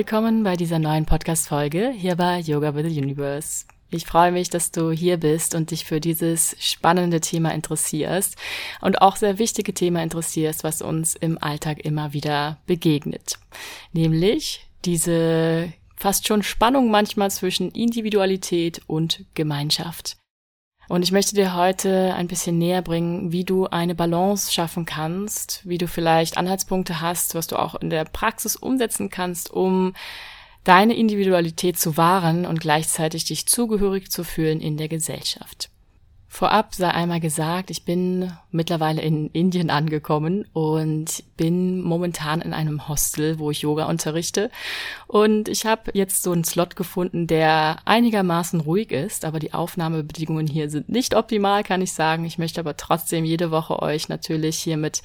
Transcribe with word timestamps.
willkommen 0.00 0.44
bei 0.44 0.56
dieser 0.56 0.78
neuen 0.78 1.04
Podcast-Folge 1.04 1.90
hier 1.90 2.16
bei 2.16 2.38
Yoga 2.38 2.74
with 2.74 2.90
the 2.90 3.02
Universe. 3.02 3.66
Ich 3.90 4.06
freue 4.06 4.32
mich, 4.32 4.48
dass 4.48 4.70
du 4.70 4.90
hier 4.90 5.18
bist 5.18 5.54
und 5.54 5.72
dich 5.72 5.84
für 5.84 6.00
dieses 6.00 6.56
spannende 6.58 7.20
Thema 7.20 7.50
interessierst 7.50 8.36
und 8.80 9.02
auch 9.02 9.16
sehr 9.16 9.38
wichtige 9.38 9.74
Thema 9.74 10.02
interessierst, 10.02 10.64
was 10.64 10.80
uns 10.80 11.16
im 11.16 11.36
Alltag 11.36 11.84
immer 11.84 12.14
wieder 12.14 12.56
begegnet. 12.64 13.38
Nämlich 13.92 14.66
diese 14.86 15.70
fast 15.96 16.26
schon 16.26 16.42
Spannung 16.42 16.90
manchmal 16.90 17.30
zwischen 17.30 17.70
Individualität 17.70 18.80
und 18.86 19.26
Gemeinschaft. 19.34 20.16
Und 20.90 21.04
ich 21.04 21.12
möchte 21.12 21.36
dir 21.36 21.54
heute 21.54 22.14
ein 22.14 22.26
bisschen 22.26 22.58
näher 22.58 22.82
bringen, 22.82 23.30
wie 23.30 23.44
du 23.44 23.68
eine 23.68 23.94
Balance 23.94 24.52
schaffen 24.52 24.86
kannst, 24.86 25.60
wie 25.64 25.78
du 25.78 25.86
vielleicht 25.86 26.36
Anhaltspunkte 26.36 27.00
hast, 27.00 27.36
was 27.36 27.46
du 27.46 27.54
auch 27.54 27.76
in 27.76 27.90
der 27.90 28.04
Praxis 28.06 28.56
umsetzen 28.56 29.08
kannst, 29.08 29.52
um 29.52 29.94
deine 30.64 30.96
Individualität 30.96 31.78
zu 31.78 31.96
wahren 31.96 32.44
und 32.44 32.60
gleichzeitig 32.60 33.24
dich 33.24 33.46
zugehörig 33.46 34.10
zu 34.10 34.24
fühlen 34.24 34.60
in 34.60 34.78
der 34.78 34.88
Gesellschaft. 34.88 35.70
Vorab 36.32 36.76
sei 36.76 36.88
einmal 36.88 37.18
gesagt, 37.18 37.72
ich 37.72 37.84
bin 37.84 38.32
mittlerweile 38.52 39.02
in 39.02 39.30
Indien 39.30 39.68
angekommen 39.68 40.46
und 40.52 41.24
bin 41.36 41.82
momentan 41.82 42.40
in 42.40 42.54
einem 42.54 42.86
Hostel, 42.86 43.40
wo 43.40 43.50
ich 43.50 43.62
Yoga 43.62 43.86
unterrichte. 43.86 44.48
Und 45.08 45.48
ich 45.48 45.66
habe 45.66 45.90
jetzt 45.92 46.22
so 46.22 46.30
einen 46.30 46.44
Slot 46.44 46.76
gefunden, 46.76 47.26
der 47.26 47.78
einigermaßen 47.84 48.60
ruhig 48.60 48.92
ist, 48.92 49.24
aber 49.24 49.40
die 49.40 49.52
Aufnahmebedingungen 49.52 50.46
hier 50.46 50.70
sind 50.70 50.88
nicht 50.88 51.16
optimal, 51.16 51.64
kann 51.64 51.82
ich 51.82 51.92
sagen. 51.92 52.24
Ich 52.24 52.38
möchte 52.38 52.60
aber 52.60 52.76
trotzdem 52.76 53.24
jede 53.24 53.50
Woche 53.50 53.82
euch 53.82 54.08
natürlich 54.08 54.56
hier 54.56 54.76
mit 54.76 55.02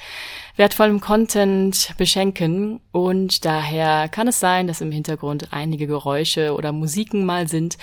wertvollem 0.57 1.01
Content 1.01 1.95
beschenken. 1.97 2.81
Und 2.91 3.45
daher 3.45 4.09
kann 4.09 4.27
es 4.27 4.39
sein, 4.39 4.67
dass 4.67 4.79
im 4.79 4.91
Hintergrund 4.91 5.47
einige 5.51 5.87
Geräusche 5.87 6.53
oder 6.53 6.71
Musiken 6.71 7.25
mal 7.25 7.47
sind. 7.47 7.79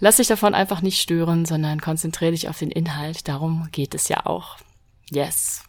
Lass 0.00 0.16
dich 0.16 0.28
davon 0.28 0.54
einfach 0.54 0.80
nicht 0.80 1.00
stören, 1.00 1.44
sondern 1.44 1.80
konzentriere 1.80 2.30
dich 2.32 2.48
auf 2.48 2.58
den 2.58 2.70
Inhalt. 2.70 3.26
Darum 3.26 3.68
geht 3.72 3.94
es 3.94 4.08
ja 4.08 4.26
auch. 4.26 4.56
Yes. 5.10 5.64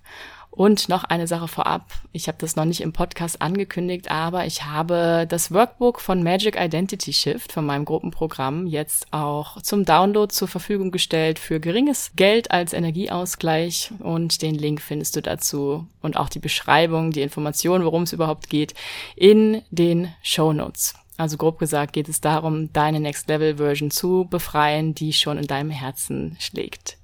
Und 0.51 0.89
noch 0.89 1.03
eine 1.03 1.27
Sache 1.27 1.47
vorab. 1.47 1.85
Ich 2.11 2.27
habe 2.27 2.37
das 2.39 2.55
noch 2.55 2.65
nicht 2.65 2.81
im 2.81 2.91
Podcast 2.91 3.41
angekündigt, 3.41 4.11
aber 4.11 4.45
ich 4.45 4.65
habe 4.65 5.25
das 5.29 5.51
Workbook 5.53 6.01
von 6.01 6.21
Magic 6.21 6.59
Identity 6.59 7.13
Shift 7.13 7.51
von 7.51 7.65
meinem 7.65 7.85
Gruppenprogramm 7.85 8.67
jetzt 8.67 9.07
auch 9.13 9.61
zum 9.61 9.85
Download 9.85 10.33
zur 10.33 10.47
Verfügung 10.47 10.91
gestellt 10.91 11.39
für 11.39 11.59
geringes 11.59 12.11
Geld 12.15 12.51
als 12.51 12.73
Energieausgleich. 12.73 13.91
Und 13.99 14.41
den 14.41 14.55
Link 14.55 14.81
findest 14.81 15.15
du 15.15 15.21
dazu 15.21 15.87
und 16.01 16.17
auch 16.17 16.29
die 16.29 16.39
Beschreibung, 16.39 17.11
die 17.11 17.21
Information, 17.21 17.85
worum 17.85 18.03
es 18.03 18.13
überhaupt 18.13 18.49
geht, 18.49 18.73
in 19.15 19.61
den 19.71 20.13
Show 20.23 20.51
Notes. 20.51 20.95
Also 21.19 21.35
grob 21.35 21.59
gesagt 21.59 21.91
geht 21.91 22.07
es 22.07 22.21
darum, 22.21 22.71
deine 22.71 23.01
Next 23.01 23.27
Level 23.27 23.57
Version 23.57 23.91
zu 23.91 24.25
befreien, 24.29 24.95
die 24.95 25.11
schon 25.11 25.37
in 25.37 25.47
deinem 25.47 25.69
Herzen 25.69 26.37
schlägt. 26.39 26.97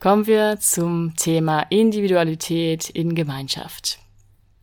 Kommen 0.00 0.26
wir 0.26 0.58
zum 0.58 1.14
Thema 1.14 1.60
Individualität 1.70 2.90
in 2.90 3.14
Gemeinschaft. 3.14 4.00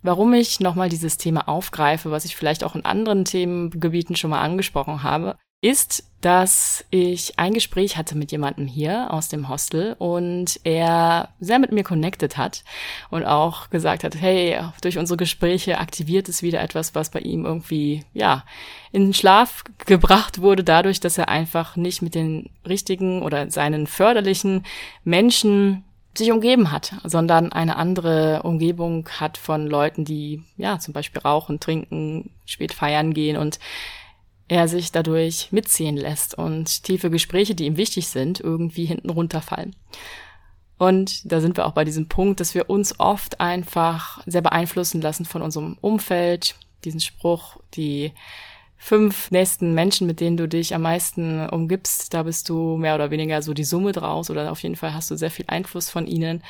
Warum 0.02 0.34
ich 0.34 0.60
nochmal 0.60 0.90
dieses 0.90 1.18
Thema 1.18 1.48
aufgreife, 1.48 2.12
was 2.12 2.26
ich 2.26 2.36
vielleicht 2.36 2.66
auch 2.66 2.76
in 2.76 2.84
anderen 2.84 3.24
Themengebieten 3.24 4.18
schon 4.18 4.32
mal 4.32 4.42
angesprochen 4.42 5.02
habe, 5.02 5.38
ist, 5.62 6.04
dass 6.22 6.86
ich 6.92 7.38
ein 7.38 7.54
Gespräch 7.54 7.98
hatte 7.98 8.16
mit 8.16 8.32
jemandem 8.32 8.68
hier 8.68 9.12
aus 9.12 9.28
dem 9.28 9.50
Hostel 9.50 9.96
und 9.98 10.60
er 10.64 11.30
sehr 11.40 11.60
mit 11.60 11.72
mir 11.72 11.84
connected 11.84 12.38
hat 12.38 12.64
und 13.10 13.26
auch 13.26 13.70
gesagt 13.70 14.04
hat, 14.04 14.16
hey, 14.16 14.60
durch 14.82 14.98
unsere 14.98 15.18
Gespräche 15.18 15.80
aktiviert 15.80 16.30
es 16.30 16.44
wieder 16.44 16.62
etwas, 16.62 16.94
was 16.94 17.10
bei 17.10 17.20
ihm 17.20 17.46
irgendwie, 17.46 18.04
ja, 18.14 18.44
in 18.92 19.06
den 19.06 19.14
Schlaf 19.14 19.64
gebracht 19.86 20.42
wurde, 20.42 20.64
dadurch, 20.64 21.00
dass 21.00 21.18
er 21.18 21.30
einfach 21.30 21.76
nicht 21.76 22.02
mit 22.02 22.14
den 22.14 22.50
richtigen 22.68 23.24
oder 23.24 23.50
seinen 23.50 23.88
förderlichen 23.88 24.64
Menschen 25.04 25.84
sich 26.16 26.32
umgeben 26.32 26.72
hat, 26.72 26.94
sondern 27.04 27.52
eine 27.52 27.78
andere 27.78 28.42
Umgebung 28.44 29.08
hat 29.20 29.38
von 29.38 29.66
Leuten, 29.66 30.06
die 30.06 30.44
ja 30.58 30.78
zum 30.78 30.94
Beispiel 30.94 31.22
rauchen, 31.22 31.60
trinken, 31.60 32.32
spät 32.46 32.74
feiern 32.74 33.14
gehen 33.14 33.38
und 33.38 33.60
er 34.52 34.68
sich 34.68 34.92
dadurch 34.92 35.48
mitziehen 35.52 35.96
lässt 35.96 36.38
und 36.38 36.84
tiefe 36.84 37.10
Gespräche, 37.10 37.56
die 37.56 37.66
ihm 37.68 37.78
wichtig 37.78 38.10
sind, 38.10 38.42
irgendwie 38.42 38.84
hinten 38.84 39.10
runterfallen. 39.10 39.74
Und 40.78 41.32
da 41.32 41.40
sind 41.40 41.56
wir 41.56 41.66
auch 41.66 41.72
bei 41.72 41.86
diesem 41.86 42.10
Punkt, 42.10 42.42
dass 42.42 42.54
wir 42.54 42.70
uns 42.70 43.00
oft 43.00 43.40
einfach 43.40 44.22
sehr 44.26 44.42
beeinflussen 44.42 45.00
lassen 45.00 45.24
von 45.24 45.42
unserem 45.42 45.78
Umfeld. 45.80 46.56
Diesen 46.84 47.00
Spruch, 47.00 47.62
die 47.76 48.12
fünf 48.76 49.32
nächsten 49.32 49.74
Menschen, 49.74 50.06
mit 50.06 50.20
denen 50.20 50.36
du 50.36 50.50
dich 50.50 50.76
am 50.76 50.82
meisten 50.82 51.48
umgibst, 51.48 52.14
da 52.14 52.24
bist 52.24 52.50
du 52.50 52.76
mehr 52.76 52.96
oder 52.96 53.10
weniger 53.10 53.42
so 53.42 53.54
die 53.54 53.64
Summe 53.64 53.94
draus 53.94 54.30
oder 54.30 54.52
auf 54.52 54.62
jeden 54.64 54.76
Fall 54.76 54.94
hast 54.94 55.10
du 55.12 55.16
sehr 55.16 55.32
viel 55.32 55.46
Einfluss 55.48 55.90
von 55.90 56.08
ihnen 56.08 56.44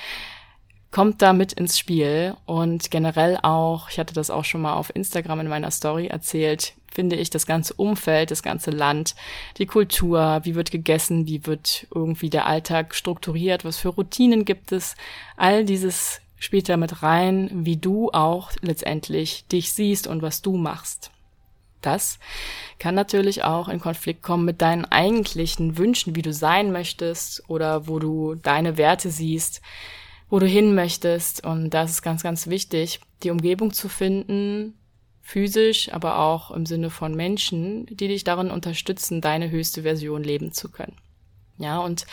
kommt 0.92 1.22
da 1.22 1.34
mit 1.34 1.54
ins 1.54 1.80
Spiel 1.80 2.36
und 2.46 2.92
generell 2.92 3.38
auch, 3.42 3.90
ich 3.90 3.98
hatte 3.98 4.14
das 4.14 4.30
auch 4.30 4.44
schon 4.44 4.62
mal 4.62 4.74
auf 4.74 4.94
Instagram 4.94 5.40
in 5.40 5.48
meiner 5.48 5.72
Story 5.72 6.08
erzählt, 6.08 6.74
finde 6.92 7.16
ich 7.16 7.30
das 7.30 7.46
ganze 7.46 7.74
Umfeld, 7.76 8.32
das 8.32 8.44
ganze 8.44 8.72
Land, 8.72 9.16
die 9.58 9.66
Kultur, 9.66 10.42
wie 10.44 10.56
wird 10.56 10.72
gegessen, 10.72 11.28
wie 11.28 11.46
wird 11.46 11.88
irgendwie 11.96 12.30
der 12.30 12.46
Alltag 12.46 12.94
strukturiert, 12.94 13.64
was 13.64 13.78
für 13.78 13.90
Routinen 13.90 14.44
gibt 14.44 14.74
es, 14.74 14.96
all 15.38 15.64
dieses 15.64 16.20
spielt 16.38 16.68
da 16.68 16.76
mit 16.76 17.04
rein, 17.04 17.50
wie 17.54 17.78
du 17.78 18.10
auch 18.12 18.52
letztendlich 18.62 19.46
dich 19.48 19.72
siehst 19.72 20.08
und 20.08 20.22
was 20.22 20.42
du 20.42 20.58
machst. 20.58 21.12
Das 21.82 22.20
kann 22.80 22.96
natürlich 22.96 23.44
auch 23.44 23.70
in 23.70 23.80
Konflikt 23.80 24.22
kommen 24.22 24.46
mit 24.46 24.62
deinen 24.62 24.86
eigentlichen 24.86 25.78
Wünschen, 25.78 26.16
wie 26.16 26.22
du 26.22 26.34
sein 26.34 26.72
möchtest 26.72 27.48
oder 27.48 27.88
wo 27.88 28.00
du 28.00 28.36
deine 28.36 28.78
Werte 28.78 29.10
siehst 29.10 29.62
wo 30.32 30.40
du 30.40 30.48
hin 30.48 30.74
möchtest. 30.74 31.46
Und 31.46 31.70
das 31.70 31.92
ist 31.92 32.02
ganz, 32.02 32.24
ganz 32.24 32.48
wichtig, 32.48 33.02
die 33.22 33.30
Umgebung 33.30 33.74
zu 33.74 33.90
finden, 33.90 34.74
physisch, 35.22 35.94
aber 35.94 36.18
auch 36.20 36.50
im 36.50 36.66
Sinne 36.66 36.90
von 36.90 37.14
Menschen, 37.14 37.86
die 37.86 38.08
dich 38.08 38.24
darin 38.24 38.50
unterstützen, 38.50 39.22
deine 39.22 39.52
höchste 39.52 39.84
Version 39.84 40.24
leben 40.24 40.54
zu 40.54 40.72
können. 40.72 40.96
Ja, 41.58 41.80
und 41.80 42.08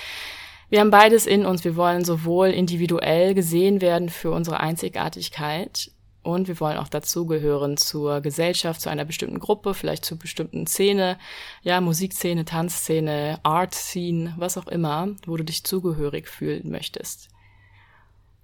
wir 0.68 0.80
haben 0.80 0.90
beides 0.90 1.26
in 1.26 1.46
uns. 1.46 1.64
Wir 1.64 1.76
wollen 1.76 2.04
sowohl 2.04 2.48
individuell 2.48 3.34
gesehen 3.34 3.80
werden 3.80 4.10
für 4.10 4.32
unsere 4.32 4.60
Einzigartigkeit 4.60 5.90
und 6.22 6.48
wir 6.48 6.58
wollen 6.60 6.76
auch 6.76 6.88
dazugehören 6.88 7.76
zur 7.76 8.20
Gesellschaft, 8.20 8.80
zu 8.80 8.90
einer 8.90 9.04
bestimmten 9.04 9.38
Gruppe, 9.38 9.72
vielleicht 9.72 10.04
zur 10.04 10.18
bestimmten 10.18 10.66
Szene, 10.66 11.18
ja, 11.62 11.80
Musikszene, 11.80 12.44
Tanzszene, 12.44 13.38
Art 13.44 13.74
Scene, 13.74 14.34
was 14.36 14.58
auch 14.58 14.66
immer, 14.66 15.08
wo 15.24 15.36
du 15.36 15.44
dich 15.44 15.64
zugehörig 15.64 16.28
fühlen 16.28 16.70
möchtest. 16.70 17.30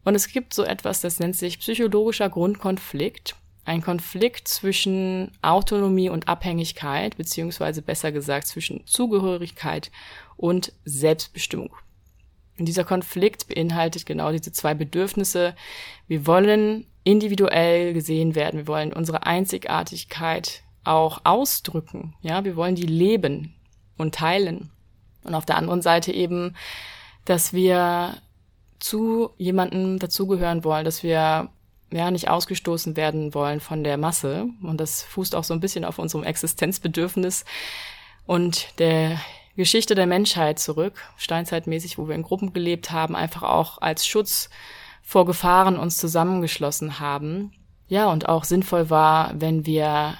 Und 0.04 0.14
es 0.14 0.28
gibt 0.28 0.54
so 0.54 0.64
etwas, 0.64 1.00
das 1.00 1.18
nennt 1.18 1.36
sich 1.36 1.58
psychologischer 1.58 2.28
Grundkonflikt. 2.28 3.36
Ein 3.64 3.80
Konflikt 3.80 4.46
zwischen 4.46 5.32
Autonomie 5.40 6.10
und 6.10 6.28
Abhängigkeit, 6.28 7.16
beziehungsweise 7.16 7.80
besser 7.80 8.12
gesagt 8.12 8.46
zwischen 8.46 8.86
Zugehörigkeit 8.86 9.90
und 10.36 10.72
Selbstbestimmung. 10.84 11.74
Und 12.58 12.66
dieser 12.66 12.84
Konflikt 12.84 13.48
beinhaltet 13.48 14.04
genau 14.04 14.30
diese 14.30 14.52
zwei 14.52 14.74
Bedürfnisse. 14.74 15.56
Wir 16.06 16.26
wollen 16.26 16.86
individuell 17.02 17.94
gesehen 17.94 18.34
werden. 18.34 18.60
Wir 18.60 18.66
wollen 18.66 18.92
unsere 18.92 19.24
Einzigartigkeit 19.26 20.62
auch 20.84 21.22
ausdrücken. 21.24 22.14
Ja, 22.20 22.44
wir 22.44 22.56
wollen 22.56 22.74
die 22.74 22.86
leben 22.86 23.54
und 23.96 24.14
teilen. 24.14 24.70
Und 25.24 25.34
auf 25.34 25.46
der 25.46 25.56
anderen 25.56 25.82
Seite 25.82 26.12
eben, 26.12 26.54
dass 27.24 27.54
wir 27.54 28.18
zu 28.84 29.30
jemandem 29.38 29.98
dazugehören 29.98 30.62
wollen, 30.62 30.84
dass 30.84 31.02
wir 31.02 31.48
ja 31.90 32.10
nicht 32.10 32.28
ausgestoßen 32.28 32.96
werden 32.96 33.32
wollen 33.32 33.60
von 33.60 33.82
der 33.82 33.96
Masse. 33.96 34.46
Und 34.62 34.78
das 34.78 35.02
fußt 35.02 35.34
auch 35.34 35.44
so 35.44 35.54
ein 35.54 35.60
bisschen 35.60 35.86
auf 35.86 35.98
unserem 35.98 36.22
Existenzbedürfnis 36.22 37.46
und 38.26 38.78
der 38.78 39.18
Geschichte 39.56 39.94
der 39.94 40.06
Menschheit 40.06 40.58
zurück, 40.58 41.00
steinzeitmäßig, 41.16 41.96
wo 41.96 42.08
wir 42.08 42.14
in 42.14 42.22
Gruppen 42.22 42.52
gelebt 42.52 42.90
haben, 42.90 43.16
einfach 43.16 43.44
auch 43.44 43.78
als 43.80 44.06
Schutz 44.06 44.50
vor 45.02 45.24
Gefahren 45.24 45.78
uns 45.78 45.96
zusammengeschlossen 45.96 47.00
haben. 47.00 47.52
Ja, 47.88 48.10
und 48.10 48.28
auch 48.28 48.44
sinnvoll 48.44 48.90
war, 48.90 49.32
wenn 49.40 49.64
wir 49.64 50.14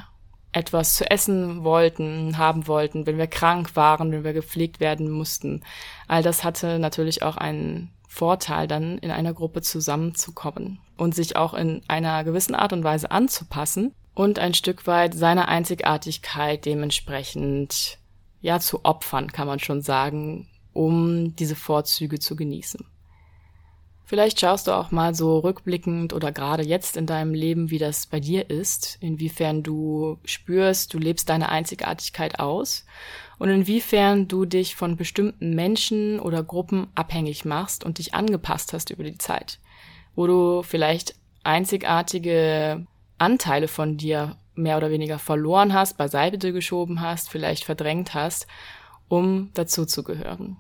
etwas 0.53 0.95
zu 0.95 1.11
essen 1.11 1.65
wollten, 1.65 2.39
haben 2.39 2.67
wollten, 2.67 3.07
wenn 3.07 3.19
wir 3.19 3.27
krank 3.27 3.77
waren, 3.77 4.11
wenn 4.11 4.25
wir 4.25 4.33
gepflegt 4.33 4.81
werden 4.81 5.11
mussten. 5.11 5.63
All 6.09 6.23
das 6.23 6.45
hatte 6.45 6.79
natürlich 6.79 7.23
auch 7.23 7.37
einen 7.37 7.91
Vorteil, 8.15 8.69
dann 8.69 8.99
in 8.99 9.11
einer 9.11 9.35
Gruppe 9.35 9.61
zusammenzukommen 9.61 10.79
und 10.97 11.17
sich 11.17 11.35
auch 11.35 11.53
in 11.53 11.83
einer 11.89 12.23
gewissen 12.23 12.55
Art 12.55 12.73
und 12.73 12.85
Weise 12.85 13.11
anzupassen 13.11 13.93
und 14.15 14.39
ein 14.39 14.55
Stück 14.55 14.87
weit 14.87 15.15
seiner 15.15 15.49
Einzigartigkeit 15.49 16.65
dementsprechend 16.65 17.99
ja 18.41 18.61
zu 18.61 18.85
opfern, 18.85 19.33
kann 19.33 19.49
man 19.49 19.59
schon 19.59 19.83
sagen, 19.83 20.49
um 20.73 21.35
diese 21.35 21.57
Vorzüge 21.57 22.21
zu 22.21 22.37
genießen. 22.37 22.87
Vielleicht 24.05 24.39
schaust 24.39 24.69
du 24.69 24.73
auch 24.73 24.93
mal 24.93 25.13
so 25.15 25.41
rückblickend 25.41 26.13
oder 26.13 26.31
gerade 26.31 26.63
jetzt 26.63 26.97
in 26.97 27.07
deinem 27.07 27.35
Leben, 27.35 27.71
wie 27.71 27.79
das 27.79 28.07
bei 28.07 28.21
dir 28.21 28.49
ist, 28.49 28.97
inwiefern 29.01 29.65
du 29.65 30.19
spürst, 30.25 30.95
du 30.95 30.99
lebst 30.99 31.31
deine 31.31 31.49
Einzigartigkeit 31.49 32.39
aus 32.39 32.85
und 33.39 33.49
inwiefern 33.49 34.29
du 34.29 34.45
dich 34.45 34.77
von 34.77 34.97
bestimmten 34.97 35.55
Menschen 35.55 36.21
oder 36.21 36.43
Gruppen 36.43 36.89
abhängig 36.95 37.45
machst 37.45 37.85
und 37.85 37.99
dich 37.99 38.15
angepasst 38.15 38.73
hast 38.73 38.91
über 38.91 39.05
die 39.05 39.19
Zeit, 39.19 39.59
wo 40.15 40.27
du 40.27 40.63
vielleicht 40.63 41.15
einzigartige 41.43 42.87
Anteile 43.19 43.69
von 43.69 43.97
dir 43.97 44.37
mehr 44.55 44.77
oder 44.77 44.91
weniger 44.91 45.19
verloren 45.19 45.73
hast, 45.73 45.97
beiseite 45.97 46.53
geschoben 46.53 47.01
hast, 47.01 47.29
vielleicht 47.29 47.65
verdrängt 47.65 48.15
hast, 48.15 48.47
um 49.09 49.51
dazuzugehören. 49.55 50.57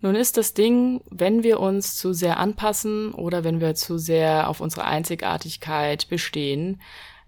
Nun 0.00 0.14
ist 0.14 0.36
das 0.36 0.54
Ding, 0.54 1.00
wenn 1.10 1.42
wir 1.42 1.58
uns 1.58 1.96
zu 1.96 2.12
sehr 2.12 2.38
anpassen 2.38 3.12
oder 3.12 3.44
wenn 3.44 3.60
wir 3.60 3.74
zu 3.74 3.98
sehr 3.98 4.48
auf 4.48 4.60
unsere 4.60 4.84
Einzigartigkeit 4.84 6.08
bestehen, 6.08 6.80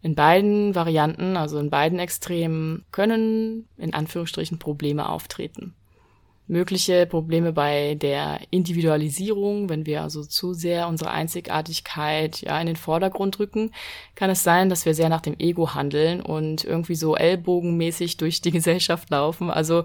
in 0.03 0.15
beiden 0.15 0.75
Varianten, 0.75 1.37
also 1.37 1.59
in 1.59 1.71
beiden 1.71 1.99
Extremen, 1.99 2.85
können 2.93 3.69
in 3.77 3.95
Anführungsstrichen 3.95 4.59
Probleme 4.59 5.09
auftreten. 5.09 5.75
Mögliche 6.47 7.05
Probleme 7.05 7.53
bei 7.53 7.95
der 7.97 8.41
Individualisierung, 8.50 9.69
wenn 9.69 9.85
wir 9.85 10.03
also 10.03 10.25
zu 10.25 10.55
sehr 10.55 10.89
unsere 10.89 11.11
Einzigartigkeit 11.11 12.41
ja 12.41 12.59
in 12.59 12.67
den 12.67 12.77
Vordergrund 12.77 13.39
rücken, 13.39 13.73
kann 14.15 14.31
es 14.31 14.45
sein, 14.45 14.71
dass 14.71 14.87
wir 14.87 14.95
sehr 14.95 15.11
nach 15.11 15.21
dem 15.21 15.35
Ego 15.39 15.75
handeln 15.75 16.23
und 16.23 16.65
irgendwie 16.65 16.95
so 16.95 17.17
ellbogenmäßig 17.17 18.17
durch 18.17 18.41
die 18.41 18.50
Gesellschaft 18.53 19.11
laufen. 19.11 19.50
Also 19.50 19.85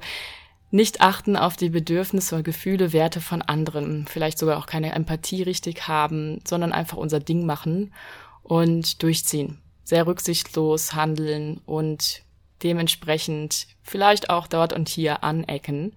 nicht 0.72 1.02
achten 1.02 1.36
auf 1.36 1.58
die 1.58 1.70
Bedürfnisse 1.70 2.38
und 2.38 2.44
Gefühle, 2.44 2.94
Werte 2.94 3.20
von 3.20 3.42
anderen, 3.42 4.08
vielleicht 4.08 4.38
sogar 4.38 4.58
auch 4.58 4.66
keine 4.66 4.94
Empathie 4.94 5.44
richtig 5.44 5.90
haben, 5.90 6.40
sondern 6.48 6.72
einfach 6.72 6.98
unser 6.98 7.20
Ding 7.20 7.46
machen 7.46 7.94
und 8.42 9.04
durchziehen. 9.04 9.63
Sehr 9.84 10.08
rücksichtslos 10.08 10.94
handeln 10.94 11.62
und 11.66 12.24
dementsprechend 12.64 13.68
vielleicht 13.84 14.30
auch 14.30 14.48
dort 14.48 14.74
und 14.74 14.88
hier 14.90 15.24
anecken. 15.24 15.96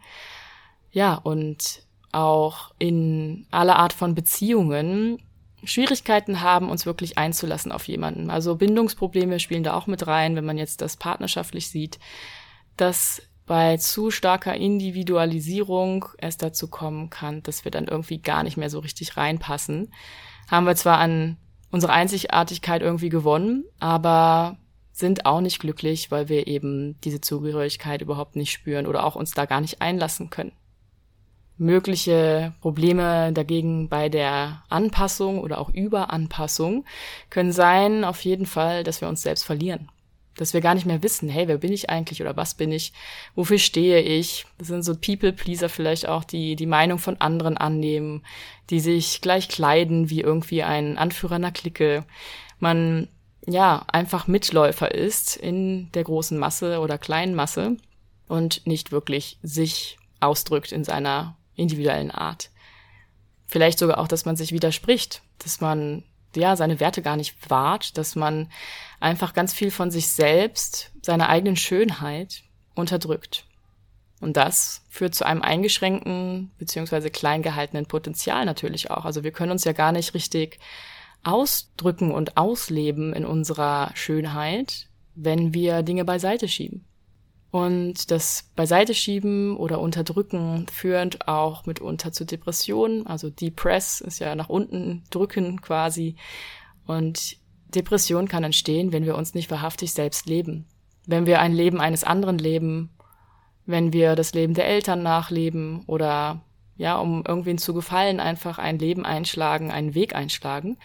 Ja, 0.90 1.14
und 1.14 1.82
auch 2.12 2.72
in 2.78 3.46
aller 3.50 3.76
Art 3.76 3.92
von 3.92 4.14
Beziehungen 4.14 5.22
Schwierigkeiten 5.64 6.40
haben, 6.40 6.70
uns 6.70 6.86
wirklich 6.86 7.18
einzulassen 7.18 7.72
auf 7.72 7.88
jemanden. 7.88 8.30
Also 8.30 8.56
Bindungsprobleme 8.56 9.40
spielen 9.40 9.64
da 9.64 9.74
auch 9.74 9.86
mit 9.86 10.06
rein, 10.06 10.36
wenn 10.36 10.44
man 10.44 10.58
jetzt 10.58 10.80
das 10.80 10.96
partnerschaftlich 10.96 11.68
sieht, 11.68 11.98
dass 12.76 13.22
bei 13.46 13.76
zu 13.76 14.10
starker 14.10 14.54
Individualisierung 14.54 16.06
es 16.18 16.36
dazu 16.36 16.68
kommen 16.68 17.10
kann, 17.10 17.42
dass 17.42 17.64
wir 17.64 17.70
dann 17.70 17.86
irgendwie 17.86 18.18
gar 18.18 18.42
nicht 18.42 18.56
mehr 18.56 18.70
so 18.70 18.80
richtig 18.80 19.16
reinpassen. 19.16 19.92
Haben 20.50 20.66
wir 20.66 20.76
zwar 20.76 20.98
an 20.98 21.36
unsere 21.76 21.92
Einzigartigkeit 21.92 22.80
irgendwie 22.80 23.10
gewonnen, 23.10 23.66
aber 23.78 24.56
sind 24.92 25.26
auch 25.26 25.42
nicht 25.42 25.60
glücklich, 25.60 26.10
weil 26.10 26.30
wir 26.30 26.46
eben 26.46 26.98
diese 27.02 27.20
Zugehörigkeit 27.20 28.00
überhaupt 28.00 28.34
nicht 28.34 28.50
spüren 28.50 28.86
oder 28.86 29.04
auch 29.04 29.14
uns 29.14 29.32
da 29.32 29.44
gar 29.44 29.60
nicht 29.60 29.82
einlassen 29.82 30.30
können. 30.30 30.52
Mögliche 31.58 32.54
Probleme 32.62 33.30
dagegen 33.34 33.90
bei 33.90 34.08
der 34.08 34.62
Anpassung 34.70 35.38
oder 35.38 35.58
auch 35.58 35.68
Überanpassung 35.68 36.86
können 37.28 37.52
sein, 37.52 38.04
auf 38.04 38.22
jeden 38.22 38.46
Fall, 38.46 38.82
dass 38.82 39.02
wir 39.02 39.08
uns 39.08 39.20
selbst 39.20 39.44
verlieren 39.44 39.90
dass 40.36 40.54
wir 40.54 40.60
gar 40.60 40.74
nicht 40.74 40.86
mehr 40.86 41.02
wissen, 41.02 41.28
hey, 41.28 41.48
wer 41.48 41.58
bin 41.58 41.72
ich 41.72 41.90
eigentlich 41.90 42.20
oder 42.20 42.36
was 42.36 42.54
bin 42.54 42.72
ich, 42.72 42.92
wofür 43.34 43.58
stehe 43.58 44.00
ich. 44.00 44.46
Das 44.58 44.68
sind 44.68 44.82
so 44.82 44.94
People-Pleaser 44.94 45.68
vielleicht 45.68 46.08
auch, 46.08 46.24
die 46.24 46.56
die 46.56 46.66
Meinung 46.66 46.98
von 46.98 47.20
anderen 47.20 47.56
annehmen, 47.56 48.22
die 48.70 48.80
sich 48.80 49.20
gleich 49.20 49.48
kleiden 49.48 50.10
wie 50.10 50.20
irgendwie 50.20 50.62
ein 50.62 50.98
Anführer 50.98 51.36
einer 51.36 51.52
Clique. 51.52 52.04
Man 52.58 53.08
ja 53.46 53.84
einfach 53.88 54.26
Mitläufer 54.26 54.92
ist 54.92 55.36
in 55.36 55.90
der 55.92 56.04
großen 56.04 56.38
Masse 56.38 56.80
oder 56.80 56.98
kleinen 56.98 57.34
Masse 57.34 57.76
und 58.28 58.66
nicht 58.66 58.92
wirklich 58.92 59.38
sich 59.42 59.98
ausdrückt 60.20 60.72
in 60.72 60.84
seiner 60.84 61.36
individuellen 61.54 62.10
Art. 62.10 62.50
Vielleicht 63.46 63.78
sogar 63.78 63.98
auch, 63.98 64.08
dass 64.08 64.24
man 64.24 64.36
sich 64.36 64.52
widerspricht, 64.52 65.22
dass 65.38 65.60
man 65.60 66.02
ja, 66.36 66.56
seine 66.56 66.80
Werte 66.80 67.02
gar 67.02 67.16
nicht 67.16 67.50
wahrt, 67.50 67.98
dass 67.98 68.14
man 68.14 68.50
einfach 69.00 69.32
ganz 69.32 69.52
viel 69.52 69.70
von 69.70 69.90
sich 69.90 70.08
selbst, 70.08 70.92
seiner 71.02 71.28
eigenen 71.28 71.56
Schönheit 71.56 72.42
unterdrückt. 72.74 73.44
Und 74.20 74.36
das 74.36 74.82
führt 74.88 75.14
zu 75.14 75.26
einem 75.26 75.42
eingeschränkten 75.42 76.50
beziehungsweise 76.58 77.10
klein 77.10 77.42
gehaltenen 77.42 77.86
Potenzial 77.86 78.44
natürlich 78.44 78.90
auch. 78.90 79.04
Also 79.04 79.24
wir 79.24 79.30
können 79.30 79.52
uns 79.52 79.64
ja 79.64 79.72
gar 79.72 79.92
nicht 79.92 80.14
richtig 80.14 80.58
ausdrücken 81.22 82.12
und 82.12 82.36
ausleben 82.36 83.12
in 83.12 83.24
unserer 83.24 83.90
Schönheit, 83.94 84.86
wenn 85.14 85.52
wir 85.52 85.82
Dinge 85.82 86.04
beiseite 86.04 86.48
schieben. 86.48 86.84
Und 87.50 88.10
das 88.10 88.50
Beiseite 88.56 88.92
schieben 88.92 89.56
oder 89.56 89.80
Unterdrücken 89.80 90.66
führt 90.68 91.28
auch 91.28 91.64
mitunter 91.66 92.12
zu 92.12 92.24
Depressionen. 92.24 93.06
Also 93.06 93.30
Depress 93.30 94.00
ist 94.00 94.18
ja 94.18 94.34
nach 94.34 94.48
unten 94.48 95.04
drücken 95.10 95.60
quasi. 95.60 96.16
Und 96.86 97.36
Depression 97.68 98.28
kann 98.28 98.44
entstehen, 98.44 98.92
wenn 98.92 99.04
wir 99.04 99.16
uns 99.16 99.34
nicht 99.34 99.50
wahrhaftig 99.50 99.92
selbst 99.92 100.26
leben. 100.26 100.66
Wenn 101.06 101.26
wir 101.26 101.40
ein 101.40 101.52
Leben 101.52 101.80
eines 101.80 102.04
anderen 102.04 102.38
leben, 102.38 102.90
wenn 103.64 103.92
wir 103.92 104.16
das 104.16 104.32
Leben 104.34 104.54
der 104.54 104.66
Eltern 104.66 105.02
nachleben 105.02 105.84
oder 105.86 106.42
ja, 106.76 106.98
um 106.98 107.24
irgendwen 107.26 107.58
zu 107.58 107.74
gefallen, 107.74 108.20
einfach 108.20 108.58
ein 108.58 108.78
Leben 108.78 109.06
einschlagen, 109.06 109.70
einen 109.70 109.94
Weg 109.94 110.14
einschlagen, 110.14 110.78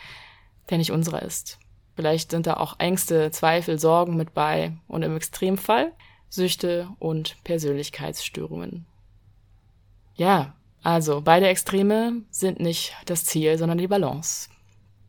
der 0.70 0.78
nicht 0.78 0.92
unserer 0.92 1.22
ist. 1.22 1.60
Vielleicht 1.96 2.32
sind 2.32 2.48
da 2.48 2.56
auch 2.56 2.80
Ängste, 2.80 3.32
Zweifel, 3.32 3.78
Sorgen 3.78 4.16
mit 4.16 4.34
bei 4.34 4.78
und 4.88 5.04
im 5.04 5.16
Extremfall 5.16 5.92
Süchte 6.32 6.88
und 6.98 7.36
Persönlichkeitsstörungen. 7.44 8.86
Ja, 10.16 10.56
also 10.82 11.22
beide 11.22 11.48
Extreme 11.48 12.24
sind 12.32 12.60
nicht 12.60 12.96
das 13.06 13.26
Ziel, 13.26 13.58
sondern 13.58 13.78
die 13.78 13.88
Balance. 13.88 14.50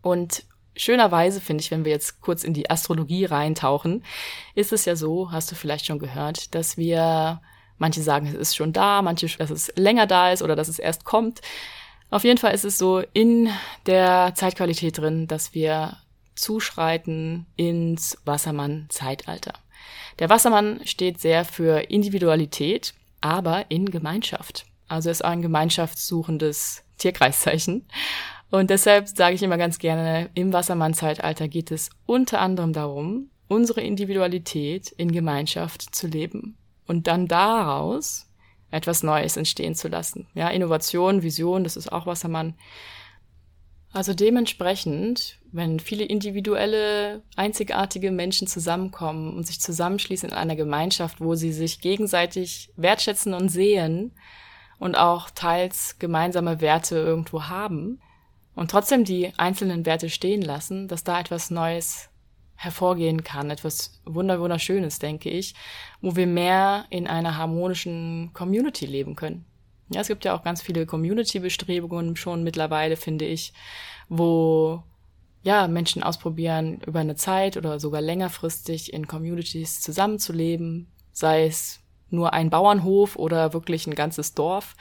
Und 0.02 0.44
schönerweise 0.76 1.40
finde 1.40 1.62
ich, 1.62 1.70
wenn 1.70 1.84
wir 1.84 1.92
jetzt 1.92 2.20
kurz 2.20 2.42
in 2.42 2.54
die 2.54 2.68
Astrologie 2.68 3.24
reintauchen, 3.24 4.04
ist 4.56 4.72
es 4.72 4.84
ja 4.84 4.96
so, 4.96 5.30
hast 5.30 5.50
du 5.50 5.54
vielleicht 5.54 5.86
schon 5.86 6.00
gehört, 6.00 6.54
dass 6.56 6.76
wir, 6.76 7.40
manche 7.78 8.02
sagen, 8.02 8.26
es 8.26 8.34
ist 8.34 8.56
schon 8.56 8.72
da, 8.72 9.00
manche, 9.00 9.28
dass 9.38 9.50
es 9.50 9.72
länger 9.76 10.08
da 10.08 10.32
ist 10.32 10.42
oder 10.42 10.56
dass 10.56 10.68
es 10.68 10.80
erst 10.80 11.04
kommt. 11.04 11.40
Auf 12.10 12.24
jeden 12.24 12.38
Fall 12.38 12.52
ist 12.52 12.64
es 12.64 12.78
so 12.78 12.98
in 13.12 13.48
der 13.86 14.32
Zeitqualität 14.34 14.98
drin, 14.98 15.28
dass 15.28 15.54
wir 15.54 15.98
zuschreiten 16.34 17.46
ins 17.54 18.18
Wassermann-Zeitalter. 18.24 19.52
Der 20.18 20.28
Wassermann 20.28 20.80
steht 20.84 21.20
sehr 21.20 21.44
für 21.44 21.90
Individualität, 21.90 22.94
aber 23.20 23.70
in 23.70 23.86
Gemeinschaft. 23.90 24.66
Also 24.88 25.10
ist 25.10 25.24
ein 25.24 25.42
gemeinschaftssuchendes 25.42 26.84
Tierkreiszeichen. 26.98 27.86
Und 28.50 28.68
deshalb 28.68 29.08
sage 29.08 29.34
ich 29.34 29.42
immer 29.42 29.56
ganz 29.56 29.78
gerne, 29.78 30.28
im 30.34 30.52
Wassermann-Zeitalter 30.52 31.48
geht 31.48 31.70
es 31.70 31.88
unter 32.04 32.40
anderem 32.40 32.74
darum, 32.74 33.30
unsere 33.48 33.80
Individualität 33.80 34.90
in 34.90 35.10
Gemeinschaft 35.10 35.94
zu 35.94 36.06
leben 36.06 36.56
und 36.86 37.06
dann 37.06 37.28
daraus 37.28 38.26
etwas 38.70 39.02
Neues 39.02 39.36
entstehen 39.36 39.74
zu 39.74 39.88
lassen. 39.88 40.26
Ja, 40.34 40.48
Innovation, 40.48 41.22
Vision, 41.22 41.64
das 41.64 41.76
ist 41.76 41.92
auch 41.92 42.06
Wassermann. 42.06 42.54
Also 43.92 44.14
dementsprechend, 44.14 45.38
wenn 45.52 45.78
viele 45.78 46.04
individuelle, 46.04 47.22
einzigartige 47.36 48.10
Menschen 48.10 48.46
zusammenkommen 48.46 49.36
und 49.36 49.46
sich 49.46 49.60
zusammenschließen 49.60 50.30
in 50.30 50.34
einer 50.34 50.56
Gemeinschaft, 50.56 51.20
wo 51.20 51.34
sie 51.34 51.52
sich 51.52 51.80
gegenseitig 51.80 52.70
wertschätzen 52.76 53.34
und 53.34 53.50
sehen 53.50 54.12
und 54.78 54.94
auch 54.94 55.28
teils 55.30 55.98
gemeinsame 55.98 56.62
Werte 56.62 56.96
irgendwo 56.96 57.44
haben 57.44 58.00
und 58.54 58.70
trotzdem 58.70 59.04
die 59.04 59.32
einzelnen 59.36 59.84
Werte 59.84 60.08
stehen 60.08 60.42
lassen, 60.42 60.88
dass 60.88 61.04
da 61.04 61.20
etwas 61.20 61.50
Neues 61.50 62.08
hervorgehen 62.54 63.24
kann, 63.24 63.50
etwas 63.50 64.00
wunderschönes, 64.04 65.00
denke 65.00 65.28
ich, 65.28 65.54
wo 66.00 66.16
wir 66.16 66.26
mehr 66.26 66.86
in 66.88 67.06
einer 67.06 67.36
harmonischen 67.36 68.30
Community 68.32 68.86
leben 68.86 69.16
können. 69.16 69.44
Ja, 69.92 70.00
es 70.00 70.08
gibt 70.08 70.24
ja 70.24 70.34
auch 70.34 70.42
ganz 70.42 70.62
viele 70.62 70.86
Community-Bestrebungen 70.86 72.16
schon 72.16 72.42
mittlerweile, 72.42 72.96
finde 72.96 73.24
ich, 73.24 73.52
wo 74.08 74.82
ja, 75.42 75.66
Menschen 75.66 76.02
ausprobieren, 76.02 76.80
über 76.86 77.00
eine 77.00 77.16
Zeit 77.16 77.56
oder 77.56 77.80
sogar 77.80 78.00
längerfristig 78.00 78.92
in 78.92 79.08
Communities 79.08 79.80
zusammenzuleben, 79.80 80.88
sei 81.12 81.46
es 81.46 81.80
nur 82.10 82.32
ein 82.32 82.50
Bauernhof 82.50 83.16
oder 83.16 83.52
wirklich 83.52 83.86
ein 83.86 83.94
ganzes 83.94 84.34
Dorf. 84.34 84.76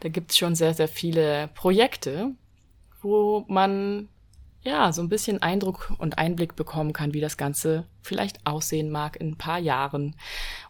Da 0.00 0.08
gibt 0.08 0.30
es 0.30 0.38
schon 0.38 0.54
sehr, 0.54 0.72
sehr 0.72 0.88
viele 0.88 1.48
Projekte, 1.54 2.32
wo 3.02 3.44
man 3.48 4.08
ja 4.62 4.92
so 4.92 5.02
ein 5.02 5.08
bisschen 5.08 5.42
Eindruck 5.42 5.92
und 5.98 6.18
Einblick 6.18 6.56
bekommen 6.56 6.92
kann, 6.92 7.12
wie 7.12 7.20
das 7.20 7.36
Ganze 7.36 7.86
vielleicht 8.02 8.46
aussehen 8.46 8.90
mag 8.90 9.16
in 9.20 9.30
ein 9.30 9.38
paar 9.38 9.58
Jahren 9.58 10.16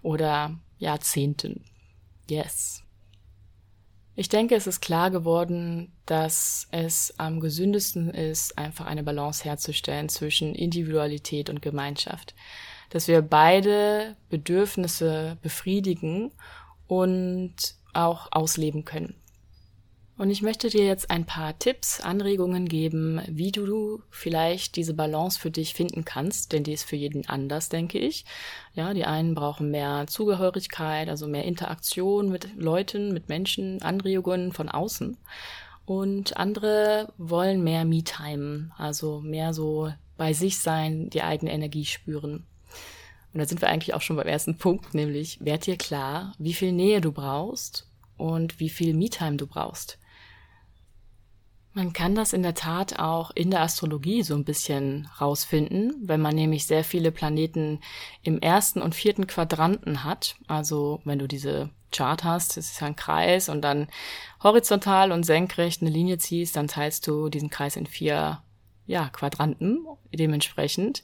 oder 0.03 0.59
Jahrzehnten. 0.79 1.65
Yes. 2.29 2.83
Ich 4.17 4.29
denke, 4.29 4.55
es 4.55 4.67
ist 4.67 4.81
klar 4.81 5.11
geworden, 5.11 5.93
dass 6.05 6.67
es 6.73 7.15
am 7.19 7.41
gesündesten 7.41 8.11
ist, 8.11 8.59
einfach 8.59 8.87
eine 8.87 9.03
Balance 9.03 9.45
herzustellen 9.45 10.09
zwischen 10.09 10.55
Individualität 10.55 11.49
und 11.49 11.63
Gemeinschaft. 11.63 12.35
Dass 12.91 13.07
wir 13.07 13.23
beide 13.23 14.17
Bedürfnisse 14.29 15.39
befriedigen 15.43 16.33
und 16.89 17.55
auch 17.93 18.29
ausleben 18.33 18.85
können. 18.85 19.20
Und 20.21 20.29
ich 20.29 20.43
möchte 20.43 20.69
dir 20.69 20.85
jetzt 20.85 21.11
ein 21.11 21.25
paar 21.25 21.59
Tipps, 21.59 21.99
Anregungen 21.99 22.69
geben, 22.69 23.23
wie 23.27 23.53
du 23.53 24.03
vielleicht 24.11 24.77
diese 24.77 24.93
Balance 24.93 25.41
für 25.41 25.51
dich 25.51 25.73
finden 25.73 26.05
kannst, 26.05 26.53
denn 26.53 26.63
die 26.63 26.75
ist 26.75 26.83
für 26.83 26.97
jeden 26.97 27.27
anders, 27.27 27.71
denke 27.71 27.99
ich. 27.99 28.27
Ja, 28.75 28.93
die 28.93 29.07
einen 29.07 29.35
brauchen 29.35 29.71
mehr 29.71 30.05
Zugehörigkeit, 30.09 31.09
also 31.09 31.27
mehr 31.27 31.45
Interaktion 31.45 32.29
mit 32.29 32.55
Leuten, 32.55 33.15
mit 33.15 33.31
Menschen, 33.31 33.81
Anregungen 33.81 34.53
von 34.53 34.69
außen. 34.69 35.17
Und 35.87 36.37
andere 36.37 37.15
wollen 37.17 37.65
mehr 37.65 37.87
Me-Time, 37.87 38.73
also 38.77 39.23
mehr 39.23 39.55
so 39.55 39.91
bei 40.19 40.35
sich 40.35 40.59
sein, 40.59 41.09
die 41.09 41.23
eigene 41.23 41.51
Energie 41.51 41.87
spüren. 41.87 42.45
Und 43.33 43.41
da 43.41 43.47
sind 43.47 43.63
wir 43.63 43.71
eigentlich 43.71 43.95
auch 43.95 44.03
schon 44.03 44.17
beim 44.17 44.29
ersten 44.29 44.59
Punkt, 44.59 44.93
nämlich 44.93 45.43
werd 45.43 45.65
dir 45.65 45.79
klar, 45.79 46.35
wie 46.39 46.53
viel 46.53 46.73
Nähe 46.73 47.01
du 47.01 47.11
brauchst 47.11 47.89
und 48.19 48.61
wie 48.61 48.69
viel 48.69 48.93
Me-Time 48.93 49.39
du 49.39 49.47
brauchst. 49.47 49.97
Man 51.81 51.95
kann 51.95 52.15
das 52.15 52.35
in 52.35 52.43
der 52.43 52.53
Tat 52.53 52.99
auch 52.99 53.31
in 53.31 53.51
der 53.51 53.63
Astrologie 53.63 54.23
so 54.23 54.35
ein 54.35 54.45
bisschen 54.45 55.09
rausfinden, 55.19 55.95
wenn 56.03 56.21
man 56.21 56.35
nämlich 56.35 56.67
sehr 56.67 56.85
viele 56.85 57.11
Planeten 57.11 57.81
im 58.23 58.39
ersten 58.39 58.83
und 58.83 58.95
vierten 58.95 59.27
Quadranten 59.27 60.05
hat. 60.05 60.37
Also 60.47 61.01
wenn 61.07 61.19
du 61.19 61.27
diese 61.27 61.71
Chart 61.91 62.23
hast, 62.23 62.59
das 62.59 62.67
ist 62.67 62.83
ja 62.83 62.87
ein 62.87 62.97
Kreis 62.97 63.49
und 63.49 63.63
dann 63.63 63.89
horizontal 64.43 65.11
und 65.11 65.25
senkrecht 65.25 65.81
eine 65.81 65.91
Linie 65.91 66.19
ziehst, 66.19 66.55
dann 66.55 66.69
teilst 66.69 67.07
du 67.07 67.31
diesen 67.31 67.49
Kreis 67.49 67.77
in 67.77 67.87
vier 67.87 68.43
ja, 68.87 69.09
Quadranten. 69.09 69.87
Dementsprechend 70.13 71.03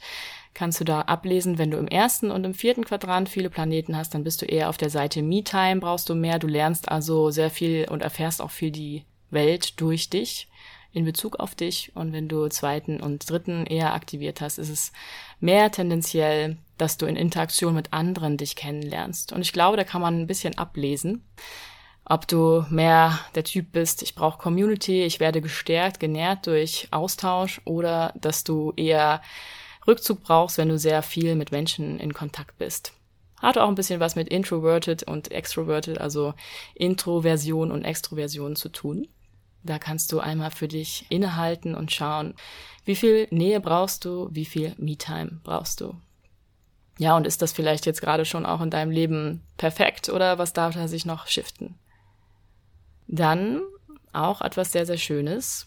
kannst 0.53 0.79
du 0.79 0.85
da 0.85 1.01
ablesen, 1.01 1.57
wenn 1.57 1.71
du 1.71 1.79
im 1.79 1.89
ersten 1.89 2.31
und 2.31 2.45
im 2.45 2.53
vierten 2.53 2.85
Quadrant 2.85 3.31
viele 3.31 3.49
Planeten 3.49 3.97
hast, 3.97 4.13
dann 4.13 4.25
bist 4.25 4.43
du 4.43 4.45
eher 4.45 4.69
auf 4.69 4.77
der 4.77 4.91
Seite 4.91 5.23
Me-Time, 5.23 5.81
brauchst 5.81 6.11
du 6.11 6.15
mehr. 6.15 6.39
Du 6.39 6.49
lernst 6.49 6.91
also 6.91 7.31
sehr 7.31 7.49
viel 7.49 7.89
und 7.89 8.03
erfährst 8.03 8.43
auch 8.43 8.51
viel 8.51 8.71
die 8.71 9.07
Welt 9.31 9.81
durch 9.81 10.11
dich 10.11 10.49
in 10.97 11.05
Bezug 11.05 11.37
auf 11.37 11.55
dich. 11.55 11.93
Und 11.95 12.13
wenn 12.13 12.27
du 12.27 12.49
zweiten 12.49 13.01
und 13.01 13.29
dritten 13.31 13.67
eher 13.67 13.93
aktiviert 13.93 14.41
hast, 14.41 14.57
ist 14.57 14.71
es 14.71 14.93
mehr 15.41 15.71
tendenziell, 15.71 16.57
dass 16.79 16.97
du 16.97 17.05
in 17.05 17.17
Interaktion 17.17 17.75
mit 17.75 17.93
anderen 17.93 18.39
dich 18.39 18.57
kennenlernst. 18.57 19.33
Und 19.33 19.43
ich 19.43 19.53
glaube, 19.53 19.77
da 19.77 19.85
kann 19.85 20.01
man 20.01 20.19
ein 20.19 20.27
bisschen 20.27 20.57
ablesen, 20.57 21.23
ob 22.07 22.27
du 22.27 22.65
mehr 22.71 23.19
der 23.35 23.45
Typ 23.45 23.73
bist, 23.73 24.03
ich 24.03 24.15
brauche 24.15 24.39
Community, 24.39 25.03
ich 25.03 25.21
werde 25.21 25.43
gestärkt, 25.43 26.01
genährt 26.01 26.47
durch 26.47 26.89
Austausch 26.93 27.61
oder 27.65 28.15
dass 28.17 28.43
du 28.45 28.73
eher 28.77 29.21
Rückzug 29.87 30.23
brauchst, 30.23 30.57
wenn 30.57 30.69
du 30.71 30.79
sehr 30.79 31.03
viel 31.03 31.35
mit 31.35 31.53
Menschen 31.53 32.01
in 32.01 32.15
Kontakt 32.15 32.57
bist. 32.59 32.95
Hat 33.43 33.59
auch 33.59 33.69
ein 33.69 33.75
bisschen 33.75 34.01
was 34.01 34.17
mit 34.17 34.29
Introverted 34.29 35.03
und 35.03 35.31
Extroverted, 35.31 35.99
also 35.99 36.33
Introversion 36.75 37.71
und 37.71 37.85
Extroversion 37.85 38.57
zu 38.57 38.71
tun. 38.71 39.09
Da 39.67 39.79
kannst 39.79 40.13
du 40.13 40.21
einmal 40.21 40.51
für 40.51 40.69
dich 40.69 41.07
innehalten 41.09 41.75
und 41.75 41.93
schauen, 41.93 42.35
wie 42.85 42.97
viel 42.97 43.27
Nähe 43.31 43.61
brauchst 43.61 44.05
du, 44.05 44.29
wie 44.31 44.45
viel 44.45 44.75
Me-Time 44.79 45.41
brauchst 45.43 45.81
du. 45.81 45.95
Ja, 46.99 47.17
und 47.17 47.27
ist 47.27 47.43
das 47.43 47.53
vielleicht 47.53 47.85
jetzt 47.85 48.01
gerade 48.01 48.25
schon 48.25 48.47
auch 48.47 48.63
in 48.63 48.71
deinem 48.71 48.91
Leben 48.91 49.43
perfekt 49.59 50.09
oder 50.09 50.39
was 50.39 50.53
darf 50.53 50.75
da 50.75 50.89
sich 50.89 51.05
noch 51.05 51.27
shiften? 51.27 51.75
Dann 53.07 53.61
auch 54.13 54.41
etwas 54.41 54.73
sehr, 54.73 54.87
sehr 54.87 54.97
Schönes. 54.97 55.67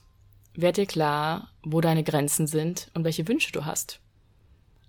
Werd 0.55 0.77
dir 0.77 0.87
klar, 0.87 1.49
wo 1.63 1.81
deine 1.81 2.03
Grenzen 2.03 2.47
sind 2.47 2.89
und 2.93 3.03
welche 3.03 3.27
Wünsche 3.27 3.51
du 3.51 3.65
hast. 3.65 3.99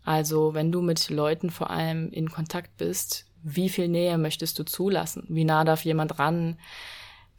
Also, 0.05 0.55
wenn 0.55 0.73
du 0.73 0.81
mit 0.81 1.11
Leuten 1.11 1.50
vor 1.50 1.71
allem 1.71 2.11
in 2.11 2.31
Kontakt 2.31 2.76
bist, 2.79 3.26
wie 3.43 3.69
viel 3.69 3.88
Nähe 3.88 4.17
möchtest 4.19 4.59
du 4.59 4.64
zulassen? 4.64 5.25
Wie 5.29 5.45
nah 5.45 5.64
darf 5.64 5.85
jemand 5.85 6.19
ran? 6.19 6.59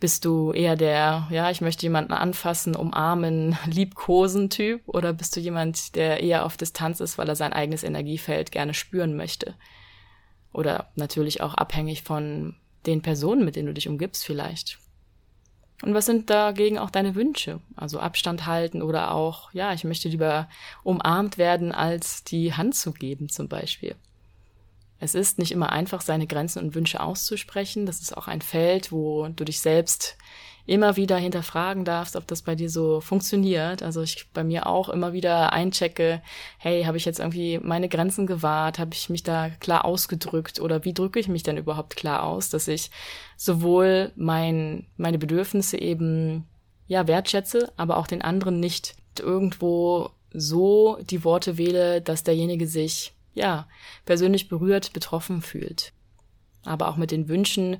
Bist 0.02 0.26
du 0.26 0.52
eher 0.52 0.76
der, 0.76 1.28
ja, 1.30 1.52
ich 1.52 1.62
möchte 1.62 1.84
jemanden 1.84 2.12
anfassen, 2.12 2.76
umarmen, 2.76 3.56
liebkosen 3.68 4.50
Typ 4.50 4.82
oder 4.88 5.14
bist 5.14 5.36
du 5.36 5.40
jemand, 5.40 5.96
der 5.96 6.22
eher 6.22 6.44
auf 6.44 6.58
Distanz 6.58 7.00
ist, 7.00 7.18
weil 7.18 7.30
er 7.30 7.36
sein 7.36 7.54
eigenes 7.54 7.84
Energiefeld 7.84 8.52
gerne 8.52 8.74
spüren 8.74 9.16
möchte? 9.16 9.56
Oder 10.52 10.90
natürlich 10.96 11.42
auch 11.42 11.54
abhängig 11.54 12.02
von 12.02 12.56
den 12.88 13.04
Personen, 13.04 13.46
mit 13.46 13.56
denen 13.56 13.68
du 13.68 13.74
dich 13.76 13.88
umgibst 13.88 14.26
vielleicht. 14.26 14.80
Und 15.84 15.94
was 15.94 16.08
sind 16.08 16.32
dagegen 16.32 16.80
auch 16.80 16.90
deine 16.90 17.14
Wünsche? 17.14 17.60
Also 17.76 18.00
Abstand 18.00 18.48
halten 18.48 18.82
oder 18.82 19.14
auch, 19.14 19.54
ja, 19.54 19.72
ich 19.72 19.84
möchte 19.84 20.10
lieber 20.10 20.50
umarmt 20.84 21.38
werden, 21.38 21.72
als 21.72 22.24
die 22.24 22.54
Hand 22.54 22.74
zu 22.74 22.92
geben 22.92 23.30
zum 23.30 23.48
Beispiel. 23.48 23.96
Es 25.02 25.16
ist 25.16 25.40
nicht 25.40 25.52
immer 25.52 25.72
einfach, 25.72 26.02
seine 26.02 26.28
Grenzen 26.28 26.60
und 26.64 26.76
Wünsche 26.76 27.02
auszusprechen. 27.02 27.88
Das 27.88 28.02
ist 28.02 28.16
auch 28.16 28.28
ein 28.28 28.42
Feld, 28.42 28.92
wo 28.92 29.28
du 29.28 29.44
dich 29.44 29.60
selbst 29.60 30.16
immer 30.68 30.96
wieder 30.96 31.18
hinterfragen 31.18 31.86
darfst, 31.86 32.16
ob 32.16 32.28
das 32.28 32.44
bei 32.44 32.54
dir 32.54 32.70
so 32.70 33.02
funktioniert. 33.02 33.82
Also 33.82 34.04
ich 34.04 34.30
bei 34.32 34.44
mir 34.44 34.68
auch 34.68 34.90
immer 34.90 35.12
wieder 35.12 35.54
einchecke, 35.54 36.22
hey, 36.60 36.84
habe 36.84 36.98
ich 36.98 37.06
jetzt 37.06 37.20
irgendwie 37.20 37.58
meine 37.58 37.90
Grenzen 37.90 38.28
gewahrt? 38.28 38.78
Habe 38.78 38.94
ich 38.94 39.10
mich 39.10 39.24
da 39.24 39.50
klar 39.50 39.86
ausgedrückt? 39.86 40.60
Oder 40.60 40.86
wie 40.86 40.94
drücke 40.94 41.20
ich 41.20 41.28
mich 41.28 41.42
denn 41.42 41.58
überhaupt 41.58 41.96
klar 41.96 42.22
aus, 42.22 42.50
dass 42.50 42.68
ich 42.68 42.92
sowohl 43.38 44.12
mein, 44.16 44.86
meine 44.98 45.18
Bedürfnisse 45.18 45.80
eben 45.80 46.48
ja 46.86 47.08
wertschätze, 47.08 47.74
aber 47.76 47.98
auch 47.98 48.06
den 48.06 48.22
anderen 48.22 48.60
nicht 48.60 48.94
irgendwo 49.20 50.12
so 50.32 51.00
die 51.02 51.24
Worte 51.24 51.58
wähle, 51.58 52.02
dass 52.02 52.24
derjenige 52.24 52.68
sich 52.68 53.14
ja, 53.34 53.68
persönlich 54.06 54.50
berührt, 54.50 54.94
betroffen 54.94 55.42
fühlt. 55.42 55.94
Aber 56.64 56.90
auch 56.90 56.98
mit 56.98 57.12
den 57.12 57.28
Wünschen, 57.28 57.78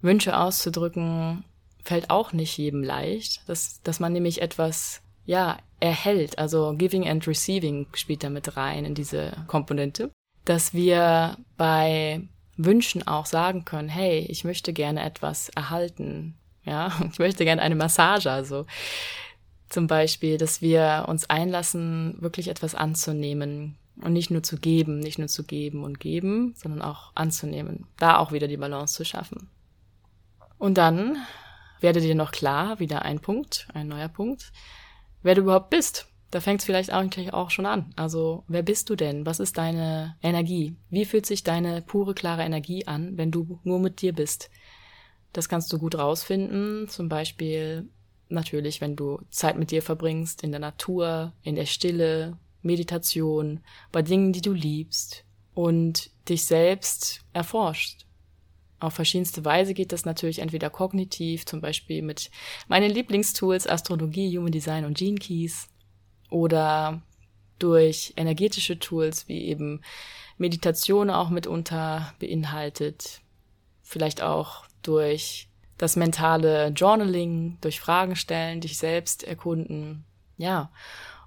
Wünsche 0.00 0.36
auszudrücken, 0.36 1.44
fällt 1.82 2.10
auch 2.10 2.32
nicht 2.32 2.56
jedem 2.56 2.82
leicht, 2.82 3.48
dass, 3.48 3.82
dass 3.82 4.00
man 4.00 4.12
nämlich 4.12 4.42
etwas, 4.42 5.02
ja, 5.24 5.58
erhält. 5.80 6.38
Also 6.38 6.74
Giving 6.76 7.06
and 7.06 7.26
Receiving 7.26 7.86
spielt 7.94 8.24
da 8.24 8.30
mit 8.30 8.56
rein 8.56 8.84
in 8.84 8.94
diese 8.94 9.32
Komponente. 9.46 10.10
Dass 10.44 10.72
wir 10.72 11.36
bei 11.56 12.22
Wünschen 12.56 13.06
auch 13.06 13.26
sagen 13.26 13.64
können, 13.64 13.88
hey, 13.88 14.20
ich 14.28 14.44
möchte 14.44 14.72
gerne 14.72 15.04
etwas 15.04 15.50
erhalten. 15.50 16.36
Ja, 16.64 16.92
ich 17.12 17.18
möchte 17.18 17.44
gerne 17.44 17.62
eine 17.62 17.76
Massage, 17.76 18.30
also. 18.30 18.66
Zum 19.68 19.86
Beispiel, 19.86 20.38
dass 20.38 20.62
wir 20.62 21.06
uns 21.08 21.28
einlassen, 21.28 22.16
wirklich 22.20 22.48
etwas 22.48 22.74
anzunehmen, 22.74 23.76
und 24.02 24.12
nicht 24.12 24.30
nur 24.30 24.42
zu 24.42 24.58
geben, 24.58 24.98
nicht 24.98 25.18
nur 25.18 25.28
zu 25.28 25.44
geben 25.44 25.84
und 25.84 26.00
geben, 26.00 26.54
sondern 26.56 26.82
auch 26.82 27.12
anzunehmen. 27.14 27.86
Da 27.98 28.18
auch 28.18 28.32
wieder 28.32 28.48
die 28.48 28.56
Balance 28.56 28.94
zu 28.94 29.04
schaffen. 29.04 29.48
Und 30.58 30.78
dann 30.78 31.16
werde 31.80 32.00
dir 32.00 32.14
noch 32.14 32.32
klar, 32.32 32.80
wieder 32.80 33.02
ein 33.02 33.20
Punkt, 33.20 33.68
ein 33.74 33.88
neuer 33.88 34.08
Punkt, 34.08 34.52
wer 35.22 35.34
du 35.34 35.42
überhaupt 35.42 35.70
bist. 35.70 36.08
Da 36.30 36.40
fängt 36.40 36.60
es 36.60 36.66
vielleicht 36.66 36.90
eigentlich 36.90 37.32
auch 37.32 37.50
schon 37.50 37.66
an. 37.66 37.92
Also, 37.94 38.42
wer 38.48 38.62
bist 38.62 38.90
du 38.90 38.96
denn? 38.96 39.24
Was 39.24 39.38
ist 39.38 39.56
deine 39.56 40.16
Energie? 40.20 40.74
Wie 40.90 41.04
fühlt 41.04 41.26
sich 41.26 41.44
deine 41.44 41.80
pure, 41.80 42.12
klare 42.14 42.42
Energie 42.42 42.88
an, 42.88 43.16
wenn 43.16 43.30
du 43.30 43.60
nur 43.62 43.78
mit 43.78 44.00
dir 44.00 44.12
bist? 44.12 44.50
Das 45.32 45.48
kannst 45.48 45.72
du 45.72 45.78
gut 45.78 45.96
rausfinden. 45.96 46.88
Zum 46.88 47.08
Beispiel 47.08 47.88
natürlich, 48.28 48.80
wenn 48.80 48.96
du 48.96 49.20
Zeit 49.30 49.56
mit 49.56 49.70
dir 49.70 49.82
verbringst, 49.82 50.42
in 50.42 50.50
der 50.50 50.60
Natur, 50.60 51.32
in 51.42 51.54
der 51.54 51.66
Stille, 51.66 52.36
Meditation, 52.64 53.60
bei 53.92 54.02
Dingen, 54.02 54.32
die 54.32 54.42
du 54.42 54.52
liebst 54.52 55.24
und 55.54 56.10
dich 56.28 56.44
selbst 56.44 57.20
erforscht. 57.32 58.06
Auf 58.80 58.94
verschiedenste 58.94 59.44
Weise 59.44 59.72
geht 59.72 59.92
das 59.92 60.04
natürlich 60.04 60.40
entweder 60.40 60.68
kognitiv, 60.68 61.46
zum 61.46 61.60
Beispiel 61.60 62.02
mit 62.02 62.30
meinen 62.68 62.90
Lieblingstools 62.90 63.66
Astrologie, 63.66 64.36
Human 64.36 64.52
Design 64.52 64.84
und 64.84 64.98
Gene 64.98 65.18
Keys 65.18 65.68
oder 66.28 67.00
durch 67.58 68.12
energetische 68.16 68.78
Tools 68.78 69.28
wie 69.28 69.44
eben 69.44 69.80
Meditation 70.36 71.08
auch 71.08 71.30
mitunter 71.30 72.12
beinhaltet, 72.18 73.20
vielleicht 73.82 74.22
auch 74.22 74.66
durch 74.82 75.48
das 75.78 75.96
mentale 75.96 76.68
Journaling, 76.68 77.58
durch 77.60 77.80
Fragen 77.80 78.16
stellen, 78.16 78.60
dich 78.60 78.78
selbst 78.78 79.22
erkunden, 79.22 80.04
ja, 80.36 80.70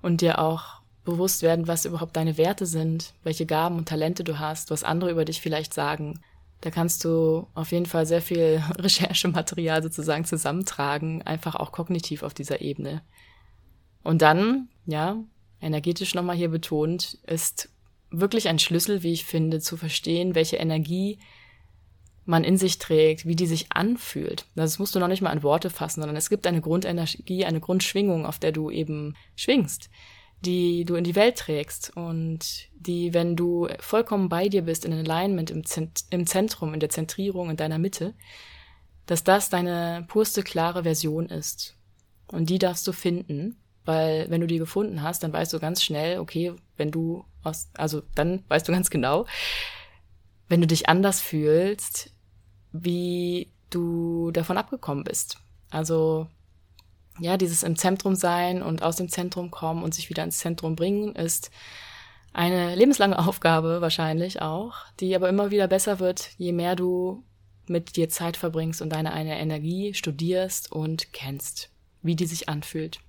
und 0.01 0.21
dir 0.21 0.39
auch 0.39 0.81
bewusst 1.07 1.41
werden, 1.41 1.67
was 1.67 1.85
überhaupt 1.85 2.17
deine 2.17 2.37
Werte 2.37 2.65
sind, 2.65 3.13
welche 3.23 3.45
Gaben 3.45 3.77
und 3.77 3.87
Talente 3.87 4.25
du 4.25 4.39
hast, 4.39 4.71
was 4.71 4.83
andere 4.83 5.09
über 5.09 5.23
dich 5.23 5.39
vielleicht 5.39 5.73
sagen. 5.73 6.19
Da 6.59 6.69
kannst 6.69 7.05
du 7.05 7.47
auf 7.53 7.71
jeden 7.71 7.85
Fall 7.85 8.05
sehr 8.05 8.21
viel 8.21 8.61
Recherchematerial 8.77 9.81
sozusagen 9.81 10.25
zusammentragen, 10.25 11.21
einfach 11.21 11.55
auch 11.55 11.71
kognitiv 11.71 12.23
auf 12.23 12.33
dieser 12.33 12.59
Ebene. 12.59 13.01
Und 14.03 14.21
dann, 14.21 14.67
ja, 14.85 15.17
energetisch 15.61 16.13
nochmal 16.13 16.35
hier 16.35 16.49
betont, 16.49 17.17
ist 17.25 17.69
wirklich 18.11 18.49
ein 18.49 18.59
Schlüssel, 18.59 19.01
wie 19.01 19.13
ich 19.13 19.23
finde, 19.23 19.61
zu 19.61 19.77
verstehen, 19.77 20.35
welche 20.35 20.57
Energie 20.57 21.19
man 22.25 22.43
in 22.43 22.57
sich 22.57 22.79
trägt, 22.79 23.25
wie 23.25 23.37
die 23.37 23.47
sich 23.47 23.71
anfühlt. 23.71 24.45
Das 24.55 24.77
musst 24.77 24.93
du 24.93 24.99
noch 24.99 25.07
nicht 25.07 25.21
mal 25.21 25.29
an 25.29 25.43
Worte 25.43 25.69
fassen, 25.69 26.01
sondern 26.01 26.17
es 26.17 26.29
gibt 26.29 26.45
eine 26.47 26.59
Grundenergie, 26.59 27.45
eine 27.45 27.61
Grundschwingung, 27.61 28.25
auf 28.25 28.39
der 28.39 28.51
du 28.51 28.69
eben 28.69 29.15
schwingst, 29.37 29.89
die 30.41 30.85
du 30.85 30.95
in 30.95 31.03
die 31.03 31.15
Welt 31.15 31.37
trägst 31.37 31.95
und 31.95 32.69
die, 32.75 33.13
wenn 33.13 33.35
du 33.35 33.67
vollkommen 33.79 34.29
bei 34.29 34.49
dir 34.49 34.63
bist, 34.63 34.85
in 34.85 34.93
Alignment, 34.93 35.49
im, 35.49 35.65
Zent 35.65 36.05
im 36.09 36.27
Zentrum, 36.27 36.73
in 36.73 36.79
der 36.79 36.89
Zentrierung, 36.89 37.49
in 37.49 37.57
deiner 37.57 37.79
Mitte, 37.79 38.13
dass 39.07 39.23
das 39.23 39.49
deine 39.49 40.05
purste, 40.07 40.43
klare 40.43 40.83
Version 40.83 41.27
ist. 41.29 41.75
Und 42.27 42.49
die 42.49 42.59
darfst 42.59 42.85
du 42.87 42.91
finden, 42.91 43.57
weil 43.85 44.29
wenn 44.29 44.41
du 44.41 44.47
die 44.47 44.57
gefunden 44.57 45.01
hast, 45.01 45.23
dann 45.23 45.33
weißt 45.33 45.53
du 45.53 45.59
ganz 45.59 45.81
schnell, 45.81 46.19
okay, 46.19 46.53
wenn 46.75 46.91
du 46.91 47.23
aus, 47.43 47.69
also 47.75 48.03
dann 48.15 48.43
weißt 48.49 48.67
du 48.67 48.73
ganz 48.73 48.89
genau, 48.89 49.25
wenn 50.49 50.61
du 50.61 50.67
dich 50.67 50.89
anders 50.89 51.21
fühlst, 51.21 52.11
wie 52.71 53.51
du 53.69 54.31
davon 54.31 54.57
abgekommen 54.57 55.03
bist. 55.03 55.39
Also 55.69 56.27
ja, 57.19 57.37
dieses 57.37 57.63
im 57.63 57.75
Zentrum 57.75 58.15
sein 58.15 58.61
und 58.61 58.83
aus 58.83 58.97
dem 58.97 59.09
Zentrum 59.09 59.51
kommen 59.51 59.83
und 59.83 59.93
sich 59.93 60.09
wieder 60.09 60.23
ins 60.23 60.39
Zentrum 60.39 60.75
bringen 60.75 61.15
ist 61.15 61.51
eine 62.33 62.75
lebenslange 62.75 63.17
Aufgabe 63.27 63.81
wahrscheinlich 63.81 64.41
auch, 64.41 64.75
die 64.99 65.15
aber 65.15 65.29
immer 65.29 65.51
wieder 65.51 65.67
besser 65.67 65.99
wird, 65.99 66.29
je 66.37 66.51
mehr 66.51 66.75
du 66.75 67.23
mit 67.67 67.95
dir 67.95 68.09
Zeit 68.09 68.37
verbringst 68.37 68.81
und 68.81 68.91
deine 68.91 69.11
eine 69.11 69.39
Energie 69.39 69.93
studierst 69.93 70.71
und 70.71 71.11
kennst, 71.11 71.69
wie 72.01 72.15
die 72.15 72.25
sich 72.25 72.47
anfühlt. 72.47 72.99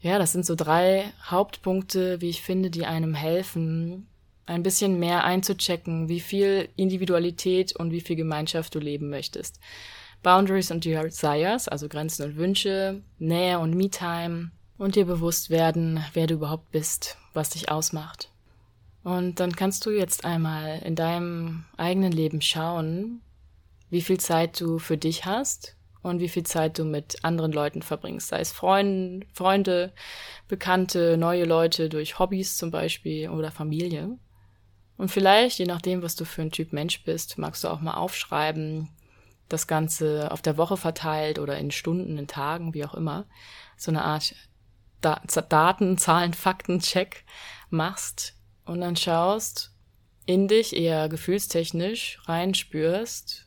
Ja, 0.00 0.18
das 0.18 0.32
sind 0.32 0.46
so 0.46 0.54
drei 0.54 1.12
Hauptpunkte, 1.24 2.20
wie 2.20 2.30
ich 2.30 2.42
finde, 2.42 2.70
die 2.70 2.86
einem 2.86 3.14
helfen, 3.14 4.06
ein 4.46 4.62
bisschen 4.62 4.98
mehr 4.98 5.24
einzuchecken, 5.24 6.08
wie 6.08 6.20
viel 6.20 6.68
Individualität 6.76 7.74
und 7.74 7.90
wie 7.90 8.00
viel 8.00 8.16
Gemeinschaft 8.16 8.74
du 8.74 8.78
leben 8.78 9.10
möchtest. 9.10 9.58
Boundaries 10.26 10.72
und 10.72 10.84
Desires, 10.84 11.68
also 11.68 11.88
Grenzen 11.88 12.24
und 12.24 12.36
Wünsche, 12.36 13.00
Nähe 13.20 13.60
und 13.60 13.76
Me-Time 13.76 14.50
und 14.76 14.96
dir 14.96 15.04
bewusst 15.04 15.50
werden, 15.50 16.04
wer 16.14 16.26
du 16.26 16.34
überhaupt 16.34 16.72
bist, 16.72 17.16
was 17.32 17.50
dich 17.50 17.70
ausmacht. 17.70 18.32
Und 19.04 19.38
dann 19.38 19.54
kannst 19.54 19.86
du 19.86 19.90
jetzt 19.90 20.24
einmal 20.24 20.80
in 20.84 20.96
deinem 20.96 21.64
eigenen 21.76 22.10
Leben 22.10 22.40
schauen, 22.40 23.20
wie 23.88 24.00
viel 24.00 24.18
Zeit 24.18 24.60
du 24.60 24.80
für 24.80 24.96
dich 24.96 25.26
hast 25.26 25.76
und 26.02 26.18
wie 26.18 26.28
viel 26.28 26.42
Zeit 26.42 26.80
du 26.80 26.84
mit 26.84 27.24
anderen 27.24 27.52
Leuten 27.52 27.82
verbringst, 27.82 28.26
sei 28.26 28.40
es 28.40 28.50
Freunde, 28.50 29.24
Freunde, 29.32 29.92
Bekannte, 30.48 31.16
neue 31.16 31.44
Leute 31.44 31.88
durch 31.88 32.18
Hobbys 32.18 32.56
zum 32.56 32.72
Beispiel 32.72 33.30
oder 33.30 33.52
Familie. 33.52 34.18
Und 34.96 35.08
vielleicht, 35.08 35.60
je 35.60 35.66
nachdem, 35.66 36.02
was 36.02 36.16
du 36.16 36.24
für 36.24 36.42
ein 36.42 36.50
Typ 36.50 36.72
Mensch 36.72 37.04
bist, 37.04 37.38
magst 37.38 37.62
du 37.62 37.68
auch 37.68 37.80
mal 37.80 37.94
aufschreiben, 37.94 38.88
das 39.48 39.66
Ganze 39.66 40.30
auf 40.30 40.42
der 40.42 40.56
Woche 40.56 40.76
verteilt 40.76 41.38
oder 41.38 41.58
in 41.58 41.70
Stunden, 41.70 42.18
in 42.18 42.26
Tagen, 42.26 42.74
wie 42.74 42.84
auch 42.84 42.94
immer, 42.94 43.26
so 43.76 43.90
eine 43.90 44.04
Art 44.04 44.34
da 45.00 45.20
Daten, 45.48 45.98
Zahlen, 45.98 46.34
Fakten, 46.34 46.80
Check 46.80 47.24
machst 47.70 48.34
und 48.64 48.80
dann 48.80 48.96
schaust 48.96 49.72
in 50.24 50.48
dich 50.48 50.74
eher 50.74 51.08
gefühlstechnisch 51.08 52.18
reinspürst, 52.24 53.46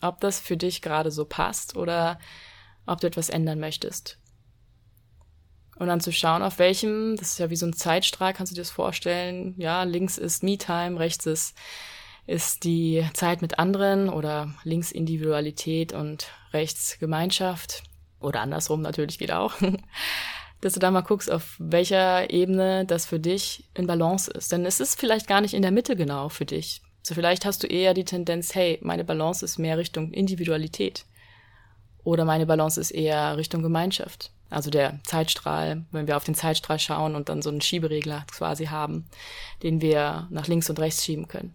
ob 0.00 0.20
das 0.20 0.40
für 0.40 0.56
dich 0.56 0.82
gerade 0.82 1.10
so 1.10 1.24
passt 1.24 1.76
oder 1.76 2.18
ob 2.86 3.00
du 3.00 3.06
etwas 3.06 3.28
ändern 3.28 3.60
möchtest. 3.60 4.18
Und 5.76 5.86
dann 5.86 6.00
zu 6.00 6.10
schauen, 6.10 6.42
auf 6.42 6.58
welchem, 6.58 7.14
das 7.16 7.32
ist 7.32 7.38
ja 7.38 7.50
wie 7.50 7.56
so 7.56 7.66
ein 7.66 7.72
Zeitstrahl, 7.72 8.34
kannst 8.34 8.50
du 8.50 8.54
dir 8.54 8.62
das 8.62 8.70
vorstellen, 8.70 9.54
ja, 9.58 9.84
links 9.84 10.18
ist 10.18 10.42
Me-Time, 10.42 10.98
rechts 10.98 11.24
ist, 11.26 11.56
ist 12.28 12.64
die 12.64 13.04
Zeit 13.14 13.42
mit 13.42 13.58
anderen 13.58 14.08
oder 14.10 14.54
links 14.62 14.92
Individualität 14.92 15.92
und 15.92 16.28
rechts 16.52 16.98
Gemeinschaft 16.98 17.82
oder 18.20 18.42
andersrum 18.42 18.82
natürlich 18.82 19.18
geht 19.18 19.32
auch. 19.32 19.54
dass 20.60 20.72
du 20.72 20.80
da 20.80 20.90
mal 20.90 21.02
guckst, 21.02 21.30
auf 21.30 21.54
welcher 21.58 22.30
Ebene 22.30 22.84
das 22.84 23.06
für 23.06 23.20
dich 23.20 23.64
in 23.74 23.86
Balance 23.86 24.30
ist. 24.30 24.50
Denn 24.50 24.66
es 24.66 24.80
ist 24.80 24.98
vielleicht 24.98 25.28
gar 25.28 25.40
nicht 25.40 25.54
in 25.54 25.62
der 25.62 25.70
Mitte 25.70 25.94
genau 25.94 26.28
für 26.28 26.44
dich. 26.44 26.82
So 27.02 27.14
vielleicht 27.14 27.44
hast 27.44 27.62
du 27.62 27.68
eher 27.68 27.94
die 27.94 28.04
Tendenz, 28.04 28.54
hey, 28.54 28.78
meine 28.82 29.04
Balance 29.04 29.44
ist 29.44 29.58
mehr 29.58 29.78
Richtung 29.78 30.10
Individualität. 30.10 31.06
Oder 32.02 32.24
meine 32.24 32.44
Balance 32.44 32.80
ist 32.80 32.90
eher 32.90 33.36
Richtung 33.36 33.62
Gemeinschaft. 33.62 34.32
Also 34.50 34.70
der 34.70 34.98
Zeitstrahl, 35.04 35.84
wenn 35.92 36.06
wir 36.06 36.16
auf 36.16 36.24
den 36.24 36.34
Zeitstrahl 36.34 36.78
schauen 36.78 37.14
und 37.14 37.28
dann 37.28 37.40
so 37.40 37.50
einen 37.50 37.60
Schieberegler 37.60 38.26
quasi 38.32 38.66
haben, 38.66 39.06
den 39.62 39.80
wir 39.80 40.26
nach 40.30 40.48
links 40.48 40.68
und 40.70 40.80
rechts 40.80 41.04
schieben 41.04 41.28
können. 41.28 41.54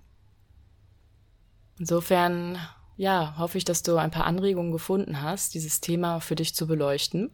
Insofern, 1.84 2.58
ja, 2.96 3.36
hoffe 3.38 3.58
ich, 3.58 3.66
dass 3.66 3.84
du 3.84 3.98
ein 3.98 4.10
paar 4.10 4.26
Anregungen 4.26 4.72
gefunden 4.72 5.22
hast, 5.22 5.54
dieses 5.54 5.82
Thema 5.82 6.22
für 6.22 6.36
dich 6.36 6.56
zu 6.56 6.66
beleuchten. 6.66 7.32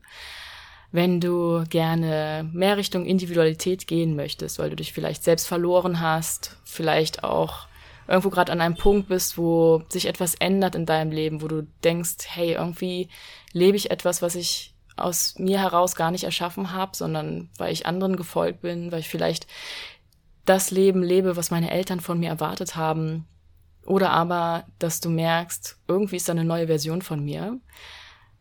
Wenn 0.92 1.22
du 1.22 1.66
gerne 1.70 2.50
mehr 2.52 2.76
Richtung 2.76 3.06
Individualität 3.06 3.86
gehen 3.86 4.16
möchtest, 4.16 4.58
weil 4.58 4.72
du 4.72 4.76
dich 4.76 4.92
vielleicht 4.92 5.24
selbst 5.24 5.46
verloren 5.46 6.00
hast, 6.02 6.58
vielleicht 6.64 7.24
auch 7.24 7.68
irgendwo 8.08 8.32
gerade 8.32 8.52
an 8.52 8.60
einem 8.60 8.74
Punkt 8.74 9.10
bist, 9.10 9.38
wo 9.38 9.84
sich 9.88 10.08
etwas 10.08 10.34
ändert 10.34 10.74
in 10.74 10.88
deinem 10.88 11.12
Leben, 11.12 11.44
wo 11.44 11.48
du 11.48 11.68
denkst, 11.84 12.16
hey, 12.26 12.54
irgendwie 12.54 13.08
lebe 13.54 13.78
ich 13.78 13.92
etwas, 13.92 14.24
was 14.24 14.34
ich 14.34 14.74
aus 14.96 15.38
mir 15.38 15.60
heraus 15.60 15.96
gar 15.96 16.10
nicht 16.10 16.24
erschaffen 16.24 16.74
habe, 16.74 16.98
sondern 16.98 17.52
weil 17.60 17.72
ich 17.72 17.86
anderen 17.86 18.16
gefolgt 18.16 18.62
bin, 18.62 18.92
weil 18.92 19.02
ich 19.02 19.10
vielleicht 19.10 19.46
das 20.46 20.72
Leben 20.72 21.04
lebe, 21.04 21.36
was 21.36 21.52
meine 21.52 21.70
Eltern 21.70 22.00
von 22.00 22.20
mir 22.20 22.30
erwartet 22.30 22.76
haben. 22.76 23.28
Oder 23.90 24.12
aber, 24.12 24.66
dass 24.78 25.00
du 25.00 25.10
merkst, 25.10 25.80
irgendwie 25.88 26.18
ist 26.18 26.30
da 26.30 26.34
eine 26.34 26.46
neue 26.46 26.68
Version 26.68 27.02
von 27.02 27.26
mir. 27.26 27.60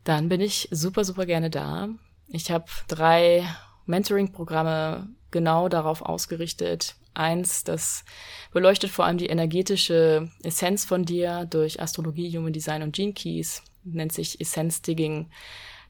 Dann 0.04 0.28
bin 0.28 0.42
ich 0.42 0.68
super, 0.70 1.04
super 1.04 1.24
gerne 1.24 1.48
da. 1.48 1.88
Ich 2.26 2.50
habe 2.50 2.66
drei 2.86 3.48
Mentoring-Programme 3.86 5.08
genau 5.30 5.70
darauf 5.70 6.02
ausgerichtet. 6.02 6.96
Eins, 7.14 7.64
das 7.64 8.04
beleuchtet 8.52 8.90
vor 8.90 9.06
allem 9.06 9.16
die 9.16 9.30
energetische 9.30 10.30
Essenz 10.42 10.84
von 10.84 11.06
dir 11.06 11.46
durch 11.46 11.80
Astrologie, 11.80 12.36
Human 12.36 12.52
Design 12.52 12.82
und 12.82 12.94
Gene 12.94 13.14
Keys, 13.14 13.62
nennt 13.84 14.12
sich 14.12 14.42
Essenz 14.42 14.82
Digging. 14.82 15.30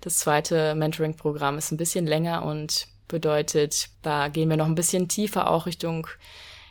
Das 0.01 0.19
zweite 0.19 0.77
Mentoring-Programm 0.77 1.59
ist 1.59 1.73
ein 1.73 1.79
bisschen 1.79 2.07
länger 2.07 2.45
und 2.45 2.87
bedeutet, 3.09 3.89
da 4.03 4.29
gehen 4.29 4.51
wir 4.51 4.57
noch 4.57 4.67
ein 4.67 4.77
bisschen 4.77 5.09
tiefer 5.09 5.51
auch 5.51 5.67
Richtung 5.67 6.07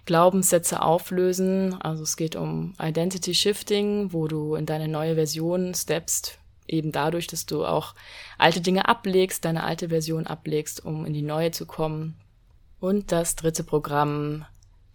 Glaubenssätze 0.08 0.82
auflösen. 0.82 1.80
Also 1.80 2.02
es 2.02 2.18
geht 2.18 2.36
um 2.36 2.74
Identity 2.82 3.36
Shifting, 3.36 4.12
wo 4.14 4.28
du 4.28 4.56
in 4.56 4.66
deine 4.66 4.88
neue 4.88 5.14
Version 5.14 5.76
steppst, 5.76 6.40
eben 6.66 6.92
dadurch, 6.92 7.28
dass 7.28 7.46
du 7.46 7.64
auch 7.64 7.94
alte 8.40 8.62
Dinge 8.62 8.88
ablegst, 8.88 9.46
deine 9.46 9.64
alte 9.64 9.90
Version 9.90 10.26
ablegst, 10.26 10.84
um 10.84 11.06
in 11.06 11.14
die 11.14 11.22
neue 11.22 11.52
zu 11.52 11.68
kommen. 11.68 12.16
Und 12.80 13.12
das 13.12 13.36
dritte 13.36 13.64
Programm 13.64 14.46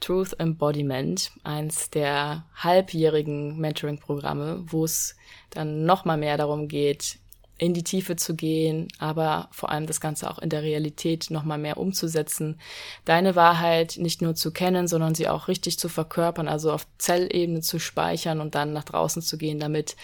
Truth 0.01 0.33
Embodiment, 0.40 1.31
eins 1.44 1.90
der 1.90 2.44
halbjährigen 2.57 3.59
Mentoring-Programme, 3.59 4.64
wo 4.66 4.85
es 4.85 5.14
dann 5.51 5.85
nochmal 5.85 6.16
mehr 6.16 6.37
darum 6.37 6.66
geht, 6.66 7.18
in 7.62 7.75
die 7.75 7.85
Tiefe 7.85 8.16
zu 8.16 8.35
gehen, 8.35 8.88
aber 8.98 9.48
vor 9.53 9.70
allem 9.70 9.87
das 9.87 10.01
Ganze 10.01 10.29
auch 10.29 10.40
in 10.40 10.48
der 10.48 10.64
Realität 10.64 11.31
nochmal 11.31 11.59
mehr 11.59 11.77
umzusetzen, 11.77 12.59
deine 13.05 13.37
Wahrheit 13.37 13.98
nicht 13.98 14.20
nur 14.20 14.35
zu 14.35 14.51
kennen, 14.51 14.88
sondern 14.88 15.14
sie 15.14 15.29
auch 15.29 15.46
richtig 15.46 15.79
zu 15.79 15.88
verkörpern, 15.88 16.48
also 16.48 16.72
auf 16.72 16.88
Zellebene 16.98 17.61
zu 17.61 17.79
speichern 17.79 18.40
und 18.40 18.57
dann 18.57 18.72
nach 18.72 18.83
draußen 18.83 19.22
zu 19.22 19.38
gehen 19.38 19.61
damit, 19.61 19.94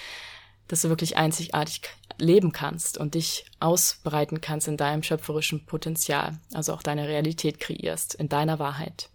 dass 0.69 0.83
du 0.83 0.89
wirklich 0.89 1.17
einzigartig 1.17 1.83
leben 2.17 2.53
kannst 2.53 2.97
und 2.97 3.15
dich 3.15 3.45
ausbreiten 3.59 4.41
kannst 4.41 4.69
in 4.69 4.77
deinem 4.77 5.03
schöpferischen 5.03 5.67
Potenzial, 5.67 6.39
also 6.55 6.73
auch 6.73 6.83
deine 6.85 7.09
Realität 7.09 7.59
kreierst, 7.59 8.15
in 8.15 8.29
deiner 8.29 8.61
Wahrheit. 8.61 9.11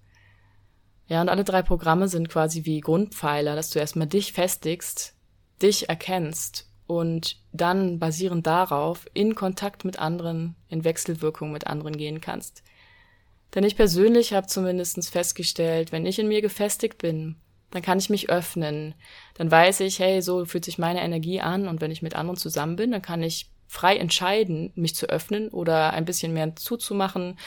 Ja, 1.07 1.21
und 1.21 1.29
alle 1.29 1.45
drei 1.45 1.61
Programme 1.61 2.09
sind 2.09 2.27
quasi 2.27 2.65
wie 2.65 2.81
Grundpfeiler, 2.81 3.55
dass 3.55 3.69
du 3.69 3.79
erstmal 3.79 4.07
dich 4.07 4.33
festigst, 4.33 5.13
dich 5.61 5.87
erkennst 5.87 6.67
und 6.87 7.37
dann 7.51 7.99
basierend 7.99 8.45
darauf 8.45 9.05
in 9.13 9.35
Kontakt 9.35 9.85
mit 9.85 9.99
anderen, 9.99 10.55
in 10.69 10.83
Wechselwirkung 10.83 11.51
mit 11.51 11.67
anderen 11.67 11.97
gehen 11.97 12.21
kannst. 12.21 12.63
Denn 13.55 13.63
ich 13.63 13.75
persönlich 13.75 14.33
habe 14.33 14.47
zumindest 14.47 15.09
festgestellt, 15.09 15.91
wenn 15.91 16.05
ich 16.05 16.19
in 16.19 16.27
mir 16.27 16.41
gefestigt 16.41 16.97
bin, 16.97 17.35
dann 17.71 17.81
kann 17.81 17.97
ich 17.99 18.09
mich 18.09 18.29
öffnen. 18.29 18.95
Dann 19.35 19.49
weiß 19.49 19.79
ich, 19.81 19.99
hey, 19.99 20.21
so 20.21 20.45
fühlt 20.45 20.65
sich 20.65 20.77
meine 20.77 21.01
Energie 21.01 21.41
an 21.41 21.67
und 21.67 21.81
wenn 21.81 21.91
ich 21.91 22.01
mit 22.01 22.15
anderen 22.15 22.37
zusammen 22.37 22.75
bin, 22.75 22.91
dann 22.91 23.01
kann 23.01 23.23
ich 23.23 23.49
frei 23.67 23.97
entscheiden, 23.97 24.71
mich 24.75 24.95
zu 24.95 25.07
öffnen 25.07 25.49
oder 25.49 25.93
ein 25.93 26.05
bisschen 26.05 26.33
mehr 26.33 26.55
zuzumachen, 26.55 27.39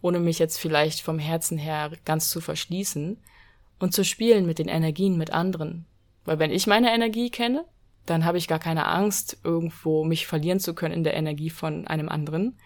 ohne 0.00 0.18
mich 0.18 0.38
jetzt 0.38 0.58
vielleicht 0.58 1.02
vom 1.02 1.18
Herzen 1.18 1.58
her 1.58 1.92
ganz 2.04 2.30
zu 2.30 2.40
verschließen 2.40 3.18
und 3.78 3.92
zu 3.92 4.04
spielen 4.04 4.46
mit 4.46 4.58
den 4.58 4.68
Energien 4.68 5.18
mit 5.18 5.30
anderen. 5.30 5.84
Weil 6.24 6.38
wenn 6.38 6.50
ich 6.50 6.66
meine 6.66 6.94
Energie 6.94 7.30
kenne, 7.30 7.66
dann 8.06 8.24
habe 8.24 8.38
ich 8.38 8.48
gar 8.48 8.58
keine 8.58 8.86
Angst, 8.86 9.38
irgendwo 9.44 10.04
mich 10.04 10.26
verlieren 10.26 10.60
zu 10.60 10.74
können 10.74 10.94
in 10.94 11.04
der 11.04 11.14
Energie 11.14 11.50
von 11.50 11.86
einem 11.86 12.08
anderen, 12.08 12.58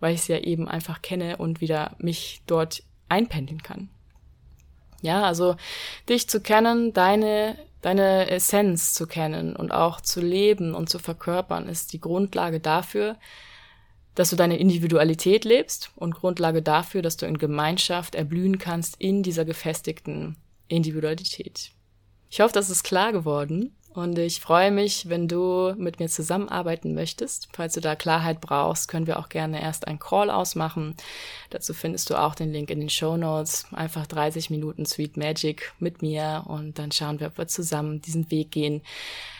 weil 0.00 0.14
ich 0.14 0.20
es 0.20 0.28
ja 0.28 0.38
eben 0.38 0.68
einfach 0.68 1.02
kenne 1.02 1.36
und 1.38 1.60
wieder 1.60 1.96
mich 1.98 2.42
dort 2.46 2.82
einpendeln 3.08 3.62
kann. 3.62 3.88
Ja, 5.00 5.22
also 5.22 5.56
dich 6.08 6.28
zu 6.28 6.40
kennen, 6.40 6.92
deine, 6.92 7.56
deine 7.82 8.30
Essenz 8.30 8.92
zu 8.92 9.06
kennen 9.06 9.54
und 9.54 9.70
auch 9.70 10.00
zu 10.00 10.20
leben 10.20 10.74
und 10.74 10.88
zu 10.88 10.98
verkörpern, 10.98 11.68
ist 11.68 11.92
die 11.92 12.00
Grundlage 12.00 12.60
dafür, 12.60 13.16
dass 14.14 14.30
du 14.30 14.36
deine 14.36 14.58
Individualität 14.58 15.44
lebst 15.44 15.92
und 15.94 16.14
Grundlage 16.14 16.62
dafür, 16.62 17.02
dass 17.02 17.16
du 17.16 17.26
in 17.26 17.38
Gemeinschaft 17.38 18.16
erblühen 18.16 18.58
kannst 18.58 18.96
in 19.00 19.22
dieser 19.22 19.44
gefestigten 19.44 20.36
Individualität. 20.66 21.70
Ich 22.28 22.40
hoffe, 22.40 22.52
das 22.52 22.68
ist 22.68 22.82
klar 22.82 23.12
geworden. 23.12 23.76
Und 23.94 24.18
ich 24.18 24.40
freue 24.40 24.70
mich, 24.70 25.08
wenn 25.08 25.28
du 25.28 25.74
mit 25.76 25.98
mir 25.98 26.08
zusammenarbeiten 26.08 26.94
möchtest. 26.94 27.48
Falls 27.52 27.74
du 27.74 27.80
da 27.80 27.96
Klarheit 27.96 28.40
brauchst, 28.40 28.88
können 28.88 29.06
wir 29.06 29.18
auch 29.18 29.28
gerne 29.28 29.60
erst 29.60 29.88
einen 29.88 29.98
Call 29.98 30.30
ausmachen. 30.30 30.94
Dazu 31.50 31.74
findest 31.74 32.10
du 32.10 32.14
auch 32.14 32.34
den 32.34 32.52
Link 32.52 32.70
in 32.70 32.80
den 32.80 32.90
Show 32.90 33.16
Notes. 33.16 33.66
Einfach 33.72 34.06
30 34.06 34.50
Minuten 34.50 34.86
Sweet 34.86 35.16
Magic 35.16 35.72
mit 35.78 36.02
mir 36.02 36.44
und 36.46 36.78
dann 36.78 36.92
schauen 36.92 37.18
wir, 37.18 37.28
ob 37.28 37.38
wir 37.38 37.48
zusammen 37.48 38.00
diesen 38.00 38.30
Weg 38.30 38.50
gehen, 38.50 38.82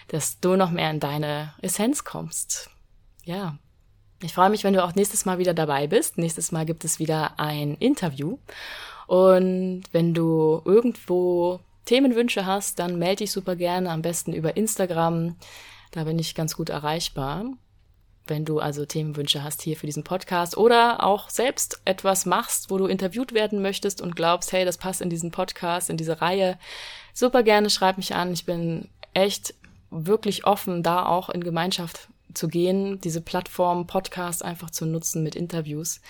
dass 0.09 0.41
du 0.41 0.57
noch 0.57 0.71
mehr 0.71 0.91
in 0.91 1.01
deine 1.01 1.55
Essenz 1.61 2.05
kommst. 2.05 2.71
Ja. 3.25 3.59
Ich 4.21 4.35
freue 4.35 4.51
mich, 4.51 4.65
wenn 4.65 4.75
du 4.75 4.83
auch 4.83 4.97
nächstes 4.97 5.27
Mal 5.27 5.39
wieder 5.39 5.55
dabei 5.55 5.87
bist. 5.87 6.19
Nächstes 6.19 6.51
Mal 6.51 6.67
gibt 6.67 6.85
es 6.85 6.99
wieder 6.99 7.39
ein 7.39 7.77
Interview. 7.77 8.39
Und 9.07 9.85
wenn 9.93 10.13
du 10.13 10.61
irgendwo 10.65 11.61
Themenwünsche 11.89 12.45
hast, 12.45 12.79
dann 12.79 12.99
melde 12.99 13.25
dich 13.25 13.33
super 13.33 13.57
gerne, 13.57 13.91
am 13.91 14.03
besten 14.03 14.35
über 14.35 14.59
Instagram. 14.59 15.37
Da 15.91 16.05
bin 16.05 16.19
ich 16.19 16.35
ganz 16.35 16.55
gut 16.55 16.69
erreichbar. 16.69 17.47
Wenn 18.27 18.45
du 18.45 18.59
also 18.59 18.85
Themenwünsche 18.85 19.43
hast 19.43 19.63
hier 19.63 19.75
für 19.75 19.87
diesen 19.87 20.05
Podcast 20.05 20.59
oder 20.59 21.03
auch 21.03 21.31
selbst 21.31 21.81
etwas 21.87 22.27
machst, 22.27 22.71
wo 22.71 22.77
du 22.77 22.85
interviewt 22.85 23.33
werden 23.33 23.63
möchtest 23.63 24.03
und 24.03 24.17
glaubst, 24.17 24.53
hey, 24.53 24.67
das 24.67 24.77
passt 24.77 25.01
in 25.01 25.09
diesen 25.09 25.31
Podcast, 25.31 25.89
in 25.89 25.97
diese 25.97 26.21
Reihe, 26.21 26.59
super 27.15 27.43
gerne 27.43 27.71
schreib 27.71 27.97
mich 27.97 28.15
an. 28.15 28.35
Ich 28.35 28.45
bin 28.45 28.91
echt 29.15 29.55
wirklich 29.91 30.45
offen, 30.45 30.83
da 30.83 31.07
auch 31.07 31.31
in 31.31 31.43
Gemeinschaft 31.43 32.09
zu 32.35 32.49
gehen, 32.49 33.01
diese 33.01 33.23
Plattform 33.23 33.87
Podcast 33.87 34.45
einfach 34.45 34.69
zu 34.69 34.85
nutzen 34.85 35.23
mit 35.23 35.35
Interviews. 35.35 36.03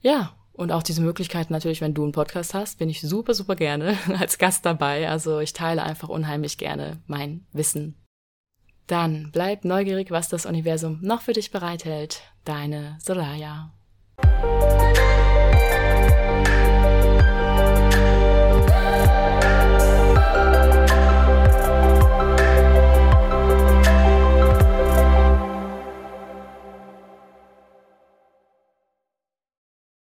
Ja, 0.00 0.32
und 0.52 0.72
auch 0.72 0.82
diese 0.82 1.00
Möglichkeit 1.00 1.50
natürlich, 1.50 1.80
wenn 1.80 1.94
du 1.94 2.02
einen 2.02 2.12
Podcast 2.12 2.54
hast, 2.54 2.78
bin 2.78 2.88
ich 2.88 3.00
super, 3.00 3.34
super 3.34 3.56
gerne 3.56 3.96
als 4.18 4.38
Gast 4.38 4.66
dabei. 4.66 5.08
Also 5.08 5.40
ich 5.40 5.52
teile 5.52 5.82
einfach 5.82 6.08
unheimlich 6.08 6.58
gerne 6.58 6.98
mein 7.06 7.46
Wissen. 7.52 7.94
Dann 8.86 9.30
bleib 9.32 9.64
neugierig, 9.64 10.10
was 10.10 10.28
das 10.28 10.44
Universum 10.44 10.98
noch 11.00 11.22
für 11.22 11.32
dich 11.32 11.50
bereithält. 11.50 12.22
Deine 12.44 12.98
Soraya. 13.00 13.72